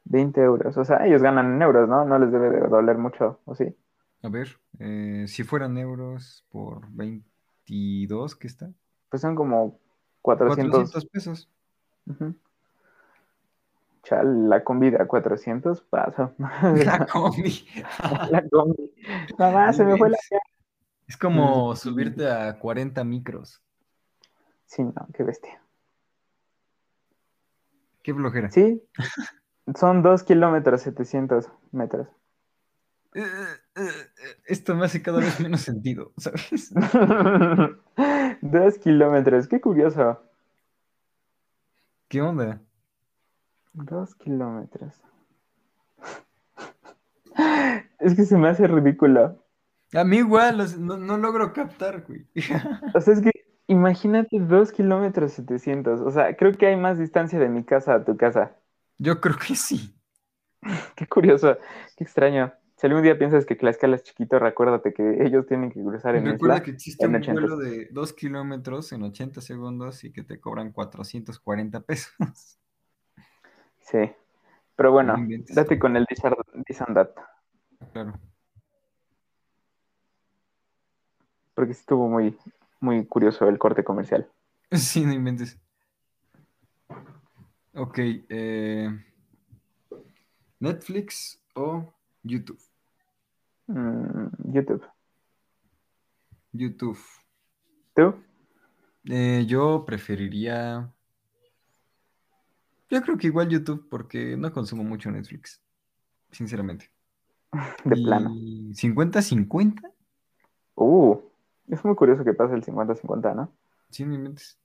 20 0.05 0.41
euros. 0.41 0.77
O 0.77 0.86
sea, 0.86 1.05
ellos 1.05 1.21
ganan 1.21 1.55
en 1.55 1.62
euros, 1.62 1.89
¿no? 1.89 2.05
No 2.05 2.19
les 2.19 2.31
debe 2.31 2.49
de 2.49 2.67
doler 2.67 2.97
mucho, 2.97 3.39
¿o 3.45 3.55
sí? 3.55 3.75
A 4.21 4.29
ver, 4.29 4.60
eh, 4.79 5.25
si 5.27 5.43
fueran 5.43 5.77
euros 5.77 6.45
por 6.49 6.88
22, 6.91 8.36
¿qué 8.36 8.47
está? 8.47 8.71
Pues 9.10 9.21
son 9.21 9.36
como 9.36 9.79
400, 10.21 10.91
400 10.91 11.05
pesos. 11.08 11.49
Chal, 14.06 14.48
la 14.48 14.63
combi 14.63 14.91
de 14.91 15.02
a 15.02 15.08
400, 15.08 15.82
paso. 15.82 16.34
La 16.38 17.06
combi. 17.12 17.68
la 18.30 18.44
combi. 18.50 18.94
Mamá, 19.38 19.74
se 19.74 19.84
me 19.84 19.98
fue 19.98 20.12
la 20.12 20.18
Es 21.08 21.18
como 21.18 21.76
subirte 21.76 22.30
a 22.30 22.58
40 22.60 23.04
micros. 23.04 23.62
Sí, 24.68 24.84
no, 24.84 25.08
qué 25.13 25.24
bestia. 25.24 25.60
Qué 28.04 28.13
flojera. 28.13 28.52
Sí, 28.52 28.84
son 29.76 30.04
2 30.04 30.24
kilómetros 30.24 30.82
700 30.84 31.50
metros. 31.72 32.08
Eh, 33.15 33.22
eh, 33.22 33.82
eh, 33.82 34.36
esto 34.46 34.76
me 34.76 34.86
hace 34.86 35.02
cada 35.02 35.20
vez 35.20 35.39
menos 35.39 35.62
sentido, 35.62 36.13
¿sabes? 36.18 36.72
Dos 38.41 38.78
kilómetros, 38.78 39.48
qué 39.48 39.60
curioso. 39.60 40.22
¿Qué 42.08 42.22
onda? 42.22 42.62
Dos 43.76 44.15
kilómetros. 44.15 45.01
es 47.99 48.15
que 48.15 48.23
se 48.23 48.38
me 48.38 48.47
hace 48.47 48.67
ridículo. 48.67 49.43
A 49.93 50.03
mí 50.03 50.17
igual, 50.17 50.65
no, 50.80 51.17
logro 51.17 51.51
captar, 51.51 52.05
güey. 52.07 52.26
o 52.95 53.01
sea, 53.01 53.13
es 53.13 53.21
que 53.21 53.32
imagínate 53.67 54.39
dos 54.39 54.71
kilómetros 54.71 55.34
setecientos. 55.34 55.99
O 56.01 56.11
sea, 56.11 56.36
creo 56.38 56.53
que 56.53 56.67
hay 56.67 56.78
más 56.78 56.97
distancia 56.97 57.38
de 57.38 57.49
mi 57.49 57.65
casa 57.65 57.95
a 57.95 58.05
tu 58.05 58.15
casa. 58.15 58.55
Yo 58.97 59.19
creo 59.19 59.36
que 59.38 59.55
sí. 59.55 59.93
qué 60.95 61.05
curioso, 61.07 61.57
qué 61.97 62.03
extraño. 62.05 62.53
Si 62.78 62.88
algún 62.88 63.03
día 63.03 63.17
piensas 63.17 63.45
que 63.45 63.55
Tlaxcala 63.55 63.97
es 63.97 64.03
chiquito, 64.03 64.39
recuérdate 64.39 64.93
que 64.93 65.23
ellos 65.26 65.45
tienen 65.47 65.69
que 65.71 65.82
cruzar 65.82 66.15
en 66.15 66.26
Recuerda 66.26 66.63
que 66.63 66.71
existe 66.71 67.07
un 67.07 67.21
vuelo 67.21 67.57
de 67.57 67.88
dos 67.91 68.13
kilómetros 68.13 68.91
en 68.91 69.03
80 69.03 69.41
segundos 69.41 70.03
y 70.03 70.11
que 70.11 70.23
te 70.23 70.39
cobran 70.39 70.71
440 70.71 71.82
pesos. 71.82 72.59
Sí. 73.86 74.11
Pero 74.75 74.91
bueno, 74.91 75.15
date 75.49 75.79
con 75.79 75.95
el 75.95 76.05
this 76.05 76.21
Claro. 77.93 78.13
Porque 81.53 81.71
estuvo 81.71 82.09
muy, 82.09 82.38
muy 82.81 83.05
curioso 83.05 83.47
el 83.47 83.57
corte 83.57 83.83
comercial. 83.83 84.29
Sí, 84.71 85.05
no 85.05 85.13
inventes. 85.13 85.57
Ok. 87.75 87.99
Eh, 87.99 88.89
¿Netflix 90.59 91.39
o 91.53 91.93
YouTube? 92.23 92.59
Mm, 93.67 94.27
YouTube. 94.51 94.86
YouTube. 96.51 96.99
¿Tú? 97.95 98.15
Eh, 99.05 99.45
yo 99.47 99.86
preferiría. 99.86 100.91
Yo 102.89 103.01
creo 103.01 103.17
que 103.17 103.27
igual 103.27 103.49
YouTube, 103.49 103.88
porque 103.89 104.38
no 104.38 104.51
consumo 104.51 104.83
mucho 104.83 105.11
Netflix, 105.11 105.61
sinceramente. 106.31 106.91
De 107.83 107.97
Y 107.99 108.03
plano. 108.05 108.29
50-50, 108.29 109.91
Uh, 110.77 111.17
es 111.69 111.83
muy 111.86 111.95
curioso 111.95 112.23
que 112.25 112.33
pase 112.33 112.53
el 112.53 112.63
50-50, 112.63 113.33
¿no? 113.36 113.51
sí, 113.89 114.05
no 114.05 114.13
inventes. 114.13 114.57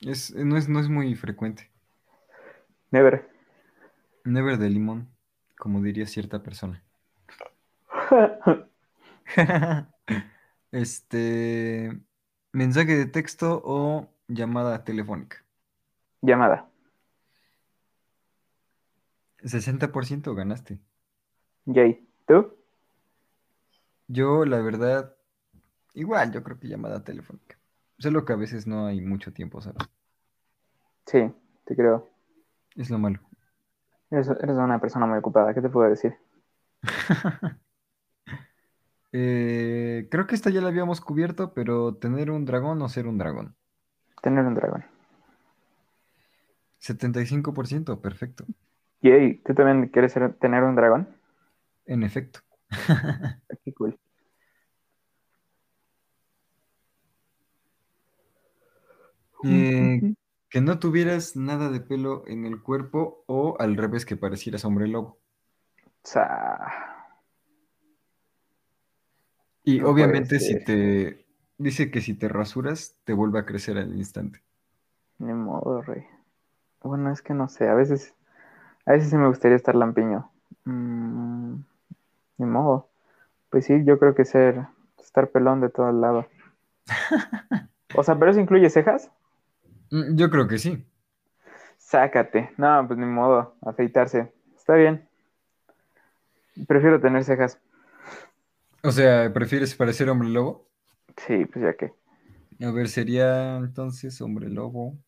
Es, 0.00 0.34
no, 0.34 0.56
es, 0.56 0.68
no 0.68 0.78
es 0.80 0.88
muy 0.88 1.14
frecuente. 1.14 1.70
Never. 2.90 3.28
Never 4.24 4.58
de 4.58 4.68
limón, 4.68 5.08
como 5.58 5.80
diría 5.82 6.06
cierta 6.06 6.42
persona. 6.42 6.82
Este, 10.72 12.00
mensaje 12.52 12.96
de 12.96 13.06
texto 13.06 13.60
o 13.64 14.08
llamada 14.28 14.84
telefónica. 14.84 15.44
Llamada. 16.22 16.68
60% 19.42 20.34
ganaste. 20.34 20.78
Jay. 21.66 22.06
¿Tú? 22.26 22.54
Yo, 24.08 24.44
la 24.44 24.60
verdad, 24.60 25.14
igual, 25.94 26.32
yo 26.32 26.42
creo 26.42 26.58
que 26.58 26.68
llamada 26.68 27.04
telefónica. 27.04 27.56
Solo 27.98 28.24
que 28.24 28.32
a 28.32 28.36
veces 28.36 28.66
no 28.66 28.86
hay 28.86 29.00
mucho 29.00 29.32
tiempo, 29.32 29.60
¿sabes? 29.60 29.88
Sí, 31.06 31.32
te 31.64 31.76
creo. 31.76 32.08
Es 32.76 32.90
lo 32.90 32.98
malo. 32.98 33.20
Eres, 34.10 34.28
eres 34.28 34.56
una 34.56 34.80
persona 34.80 35.06
muy 35.06 35.18
ocupada, 35.18 35.54
¿qué 35.54 35.60
te 35.60 35.68
puedo 35.68 35.88
decir? 35.88 36.14
Eh, 39.12 40.06
creo 40.08 40.28
que 40.28 40.36
esta 40.36 40.50
ya 40.50 40.60
la 40.60 40.68
habíamos 40.68 41.00
cubierto, 41.00 41.52
pero 41.52 41.96
tener 41.96 42.30
un 42.30 42.44
dragón 42.44 42.80
o 42.80 42.88
ser 42.88 43.08
un 43.08 43.18
dragón. 43.18 43.56
Tener 44.22 44.44
un 44.44 44.54
dragón. 44.54 44.84
75%, 46.80 48.00
perfecto. 48.00 48.44
Jay, 49.02 49.38
¿tú 49.44 49.54
también 49.54 49.88
quieres 49.88 50.12
ser- 50.12 50.34
tener 50.34 50.62
un 50.62 50.74
dragón? 50.76 51.08
En 51.86 52.02
efecto. 52.02 52.40
Qué 53.64 53.72
cool. 53.72 53.98
Eh, 59.44 60.00
que 60.50 60.60
no 60.60 60.78
tuvieras 60.78 61.36
nada 61.36 61.70
de 61.70 61.80
pelo 61.80 62.26
en 62.26 62.44
el 62.44 62.62
cuerpo 62.62 63.24
o 63.26 63.56
al 63.60 63.76
revés 63.76 64.04
que 64.04 64.16
parecieras 64.16 64.64
hombre 64.64 64.88
lobo. 64.88 65.18
Sa- 66.02 66.96
Y 69.62 69.80
No 69.80 69.90
obviamente 69.90 70.40
si 70.40 70.64
te 70.64 71.26
dice 71.58 71.90
que 71.90 72.00
si 72.00 72.14
te 72.14 72.28
rasuras 72.28 72.96
te 73.04 73.12
vuelve 73.12 73.38
a 73.38 73.46
crecer 73.46 73.76
al 73.78 73.94
instante. 73.96 74.42
Ni 75.18 75.32
modo, 75.34 75.82
rey. 75.82 76.02
Bueno, 76.82 77.12
es 77.12 77.22
que 77.22 77.34
no 77.34 77.48
sé, 77.48 77.68
a 77.68 77.74
veces, 77.74 78.14
a 78.86 78.92
veces 78.92 79.10
sí 79.10 79.16
me 79.16 79.28
gustaría 79.28 79.56
estar 79.56 79.74
lampiño. 79.76 80.30
Mm, 80.64 81.56
ni 82.38 82.46
modo. 82.46 82.88
Pues 83.50 83.66
sí, 83.66 83.84
yo 83.84 83.98
creo 83.98 84.14
que 84.14 84.24
ser, 84.26 84.66
estar 84.98 85.30
pelón 85.30 85.60
de 85.60 85.70
todo 85.70 85.90
el 85.90 86.00
lado. 86.00 86.26
O 87.92 88.02
sea, 88.02 88.18
¿pero 88.18 88.30
eso 88.30 88.40
incluye 88.40 88.70
cejas? 88.70 89.10
Mm, 89.90 90.16
Yo 90.16 90.30
creo 90.30 90.48
que 90.48 90.58
sí. 90.58 90.84
Sácate. 91.78 92.50
No, 92.58 92.84
pues 92.86 92.98
ni 92.98 93.06
modo, 93.06 93.56
afeitarse. 93.62 94.32
Está 94.56 94.74
bien. 94.74 95.08
Prefiero 96.68 97.00
tener 97.00 97.24
cejas. 97.24 97.58
O 98.82 98.92
sea, 98.92 99.32
¿prefieres 99.32 99.74
parecer 99.74 100.10
hombre 100.10 100.28
lobo? 100.28 100.68
Sí, 101.16 101.44
pues 101.46 101.62
ya 101.64 101.74
que. 101.76 101.92
A 102.60 102.70
ver, 102.70 102.88
sería 102.88 103.56
entonces 103.56 104.20
hombre 104.20 104.48
lobo. 104.48 104.98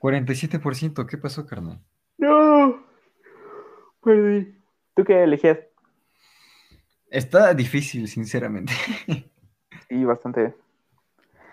47%, 0.00 1.06
¿qué 1.06 1.16
pasó, 1.16 1.46
carnal? 1.46 1.80
No, 2.18 2.84
perdí. 4.02 4.54
¿Tú 4.94 5.04
qué 5.04 5.22
elegías? 5.24 5.58
Está 7.10 7.52
difícil, 7.54 8.08
sinceramente. 8.08 8.72
Sí, 9.88 10.04
bastante. 10.04 10.54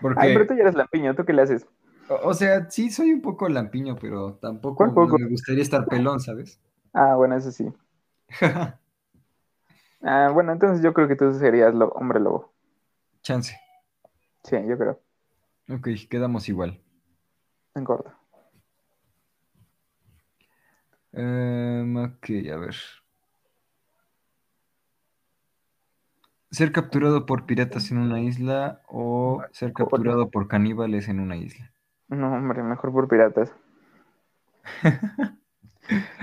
Porque, 0.00 0.20
Ay, 0.20 0.32
pero 0.32 0.46
tú 0.46 0.54
ya 0.54 0.62
eres 0.62 0.74
lampiño, 0.74 1.14
¿tú 1.14 1.24
qué 1.24 1.32
le 1.32 1.42
haces? 1.42 1.66
o 2.08 2.28
o 2.30 2.34
sea, 2.34 2.68
sí 2.70 2.90
soy 2.90 3.12
un 3.12 3.22
poco 3.22 3.48
lampiño, 3.48 3.96
pero 3.96 4.34
tampoco 4.36 4.84
me 5.18 5.28
gustaría 5.28 5.62
estar 5.62 5.86
pelón, 5.88 6.20
¿sabes? 6.20 6.60
Ah, 6.92 7.14
bueno, 7.16 7.36
eso 7.36 7.50
sí. 7.52 7.72
Ah, 10.02 10.30
bueno, 10.32 10.52
entonces 10.52 10.82
yo 10.82 10.92
creo 10.92 11.06
que 11.08 11.14
tú 11.16 11.32
serías 11.34 11.72
lo- 11.74 11.90
hombre 11.90 12.18
lobo. 12.20 12.52
Chance. 13.22 13.54
Sí, 14.44 14.56
yo 14.66 14.76
creo. 14.78 15.00
Ok, 15.70 15.88
quedamos 16.10 16.48
igual. 16.48 16.82
En 17.74 17.84
corto. 17.84 18.12
Em, 21.12 21.96
ok, 21.96 22.30
a 22.52 22.56
ver. 22.56 22.76
Ser 26.50 26.72
capturado 26.72 27.26
por 27.26 27.44
piratas 27.44 27.90
en 27.90 27.98
una 27.98 28.20
isla 28.20 28.80
o 28.88 29.42
ser 29.52 29.72
capturado 29.72 30.30
por 30.30 30.48
caníbales 30.48 31.08
en 31.08 31.20
una 31.20 31.36
isla. 31.36 31.72
No, 32.08 32.32
hombre, 32.32 32.62
mejor 32.62 32.92
por 32.92 33.08
piratas. 33.08 33.52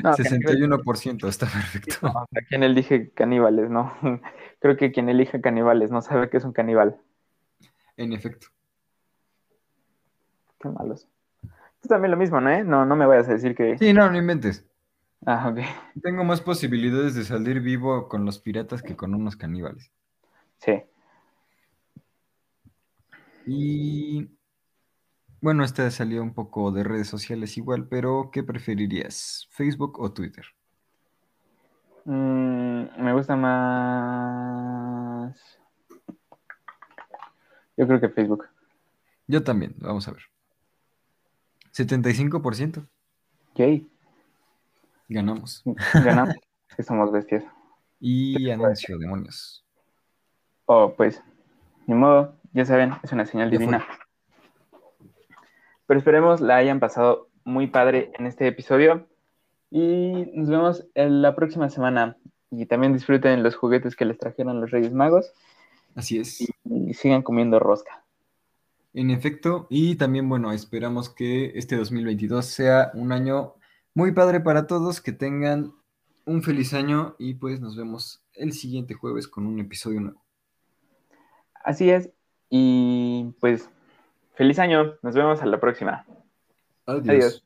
No, 0.04 0.12
caníbales- 0.12 0.18
61% 0.18 1.28
está 1.28 1.48
perfecto. 1.48 1.96
no, 2.04 2.28
quien 2.50 2.62
elige 2.62 3.10
caníbales, 3.12 3.70
no. 3.72 3.92
Creo 4.60 4.78
que 4.78 4.92
quien 4.92 5.10
elige 5.10 5.42
caníbales 5.42 5.90
no 5.90 6.04
sabe 6.04 6.30
que 6.30 6.38
es 6.38 6.44
un 6.44 6.54
caníbal. 6.54 7.00
En 7.98 8.14
efecto. 8.14 8.48
Qué 10.60 10.70
malos. 10.70 11.08
Tú 11.82 11.88
también 11.88 12.12
lo 12.12 12.18
mismo, 12.18 12.40
¿no? 12.42 12.52
eh? 12.52 12.64
No, 12.64 12.86
no 12.86 12.96
me 12.96 13.06
vayas 13.08 13.28
a 13.28 13.34
decir 13.34 13.56
que. 13.56 13.78
Sí, 13.80 13.92
no, 13.94 14.10
no 14.12 14.18
inventes. 14.18 14.66
Ah, 15.26 15.50
ok. 15.50 15.60
Tengo 16.04 16.24
más 16.24 16.40
posibilidades 16.42 17.16
de 17.16 17.26
salir 17.26 17.60
vivo 17.60 18.08
con 18.08 18.26
los 18.26 18.38
piratas 18.40 18.84
que 18.84 18.96
con 18.96 19.16
unos 19.16 19.36
caníbales. 19.36 19.92
Sí. 20.60 20.84
Y 23.48 24.30
bueno, 25.42 25.64
esta 25.64 25.90
salió 25.92 26.22
un 26.22 26.34
poco 26.34 26.72
de 26.72 26.84
redes 26.84 27.08
sociales 27.08 27.58
igual, 27.58 27.88
pero 27.88 28.30
¿qué 28.32 28.44
preferirías? 28.44 29.48
¿Facebook 29.52 30.00
o 30.00 30.12
Twitter? 30.12 30.46
Mm, 32.06 32.86
me 33.04 33.14
gusta 33.14 33.36
más. 33.36 34.56
Yo 37.78 37.88
creo 37.88 38.00
que 38.00 38.10
Facebook. 38.10 38.46
Yo 39.28 39.44
también, 39.44 39.76
vamos 39.78 40.08
a 40.08 40.12
ver. 40.12 40.22
75%. 41.74 42.88
Yay. 43.56 43.90
Ganamos. 45.08 45.64
Ganamos. 45.94 46.36
que 46.76 46.84
somos 46.84 47.12
bestias. 47.12 47.44
Y 48.00 48.50
anuncio, 48.50 48.98
demonios. 48.98 49.64
Oh, 50.66 50.94
pues, 50.96 51.22
ni 51.88 51.96
modo, 51.96 52.36
ya 52.54 52.66
saben, 52.66 52.94
es 53.04 53.12
una 53.12 53.26
señal 53.26 53.52
Ya 53.52 53.58
fue. 53.58 53.66
divina. 53.66 53.86
Pero 55.88 56.00
esperemos 56.00 56.42
la 56.42 56.58
hayan 56.58 56.80
pasado 56.80 57.30
muy 57.44 57.68
padre 57.68 58.12
en 58.18 58.26
este 58.26 58.48
episodio. 58.48 59.08
Y 59.70 60.32
nos 60.34 60.50
vemos 60.50 60.86
en 60.96 61.22
la 61.22 61.36
próxima 61.36 61.70
semana. 61.70 62.18
Y 62.52 62.66
también 62.66 62.94
disfruten 62.94 63.44
los 63.44 63.56
juguetes 63.56 63.96
que 63.96 64.06
les 64.06 64.18
trajeron 64.18 64.62
los 64.62 64.72
Reyes 64.72 64.94
Magos. 64.94 65.32
Así 65.96 66.20
es. 66.20 66.42
Y 66.64 66.94
sigan 66.94 67.22
comiendo 67.22 67.60
rosca. 67.60 68.04
En 68.94 69.12
efecto, 69.12 69.68
y 69.70 69.96
también, 69.96 70.30
bueno, 70.30 70.54
esperamos 70.54 71.10
que 71.10 71.52
este 71.56 71.76
2022 71.76 72.46
sea 72.46 72.92
un 72.94 73.12
año 73.12 73.56
muy 73.96 74.12
padre 74.12 74.42
para 74.42 74.68
todos, 74.68 75.02
que 75.02 75.12
tengan 75.12 75.74
un 76.26 76.44
feliz 76.44 76.74
año 76.74 77.16
y 77.18 77.36
pues 77.36 77.62
nos 77.62 77.76
vemos 77.76 78.22
el 78.34 78.52
siguiente 78.52 78.94
jueves 78.94 79.28
con 79.28 79.48
un 79.48 79.60
episodio 79.60 80.02
nuevo. 80.02 80.22
Así 81.64 81.90
es. 81.90 82.12
Y 82.50 83.34
pues, 83.40 83.70
feliz 84.36 84.60
año. 84.60 84.96
Nos 85.02 85.16
vemos 85.16 85.42
a 85.42 85.46
la 85.46 85.60
próxima. 85.60 86.06
Adiós. 86.86 87.10
Adiós. 87.10 87.45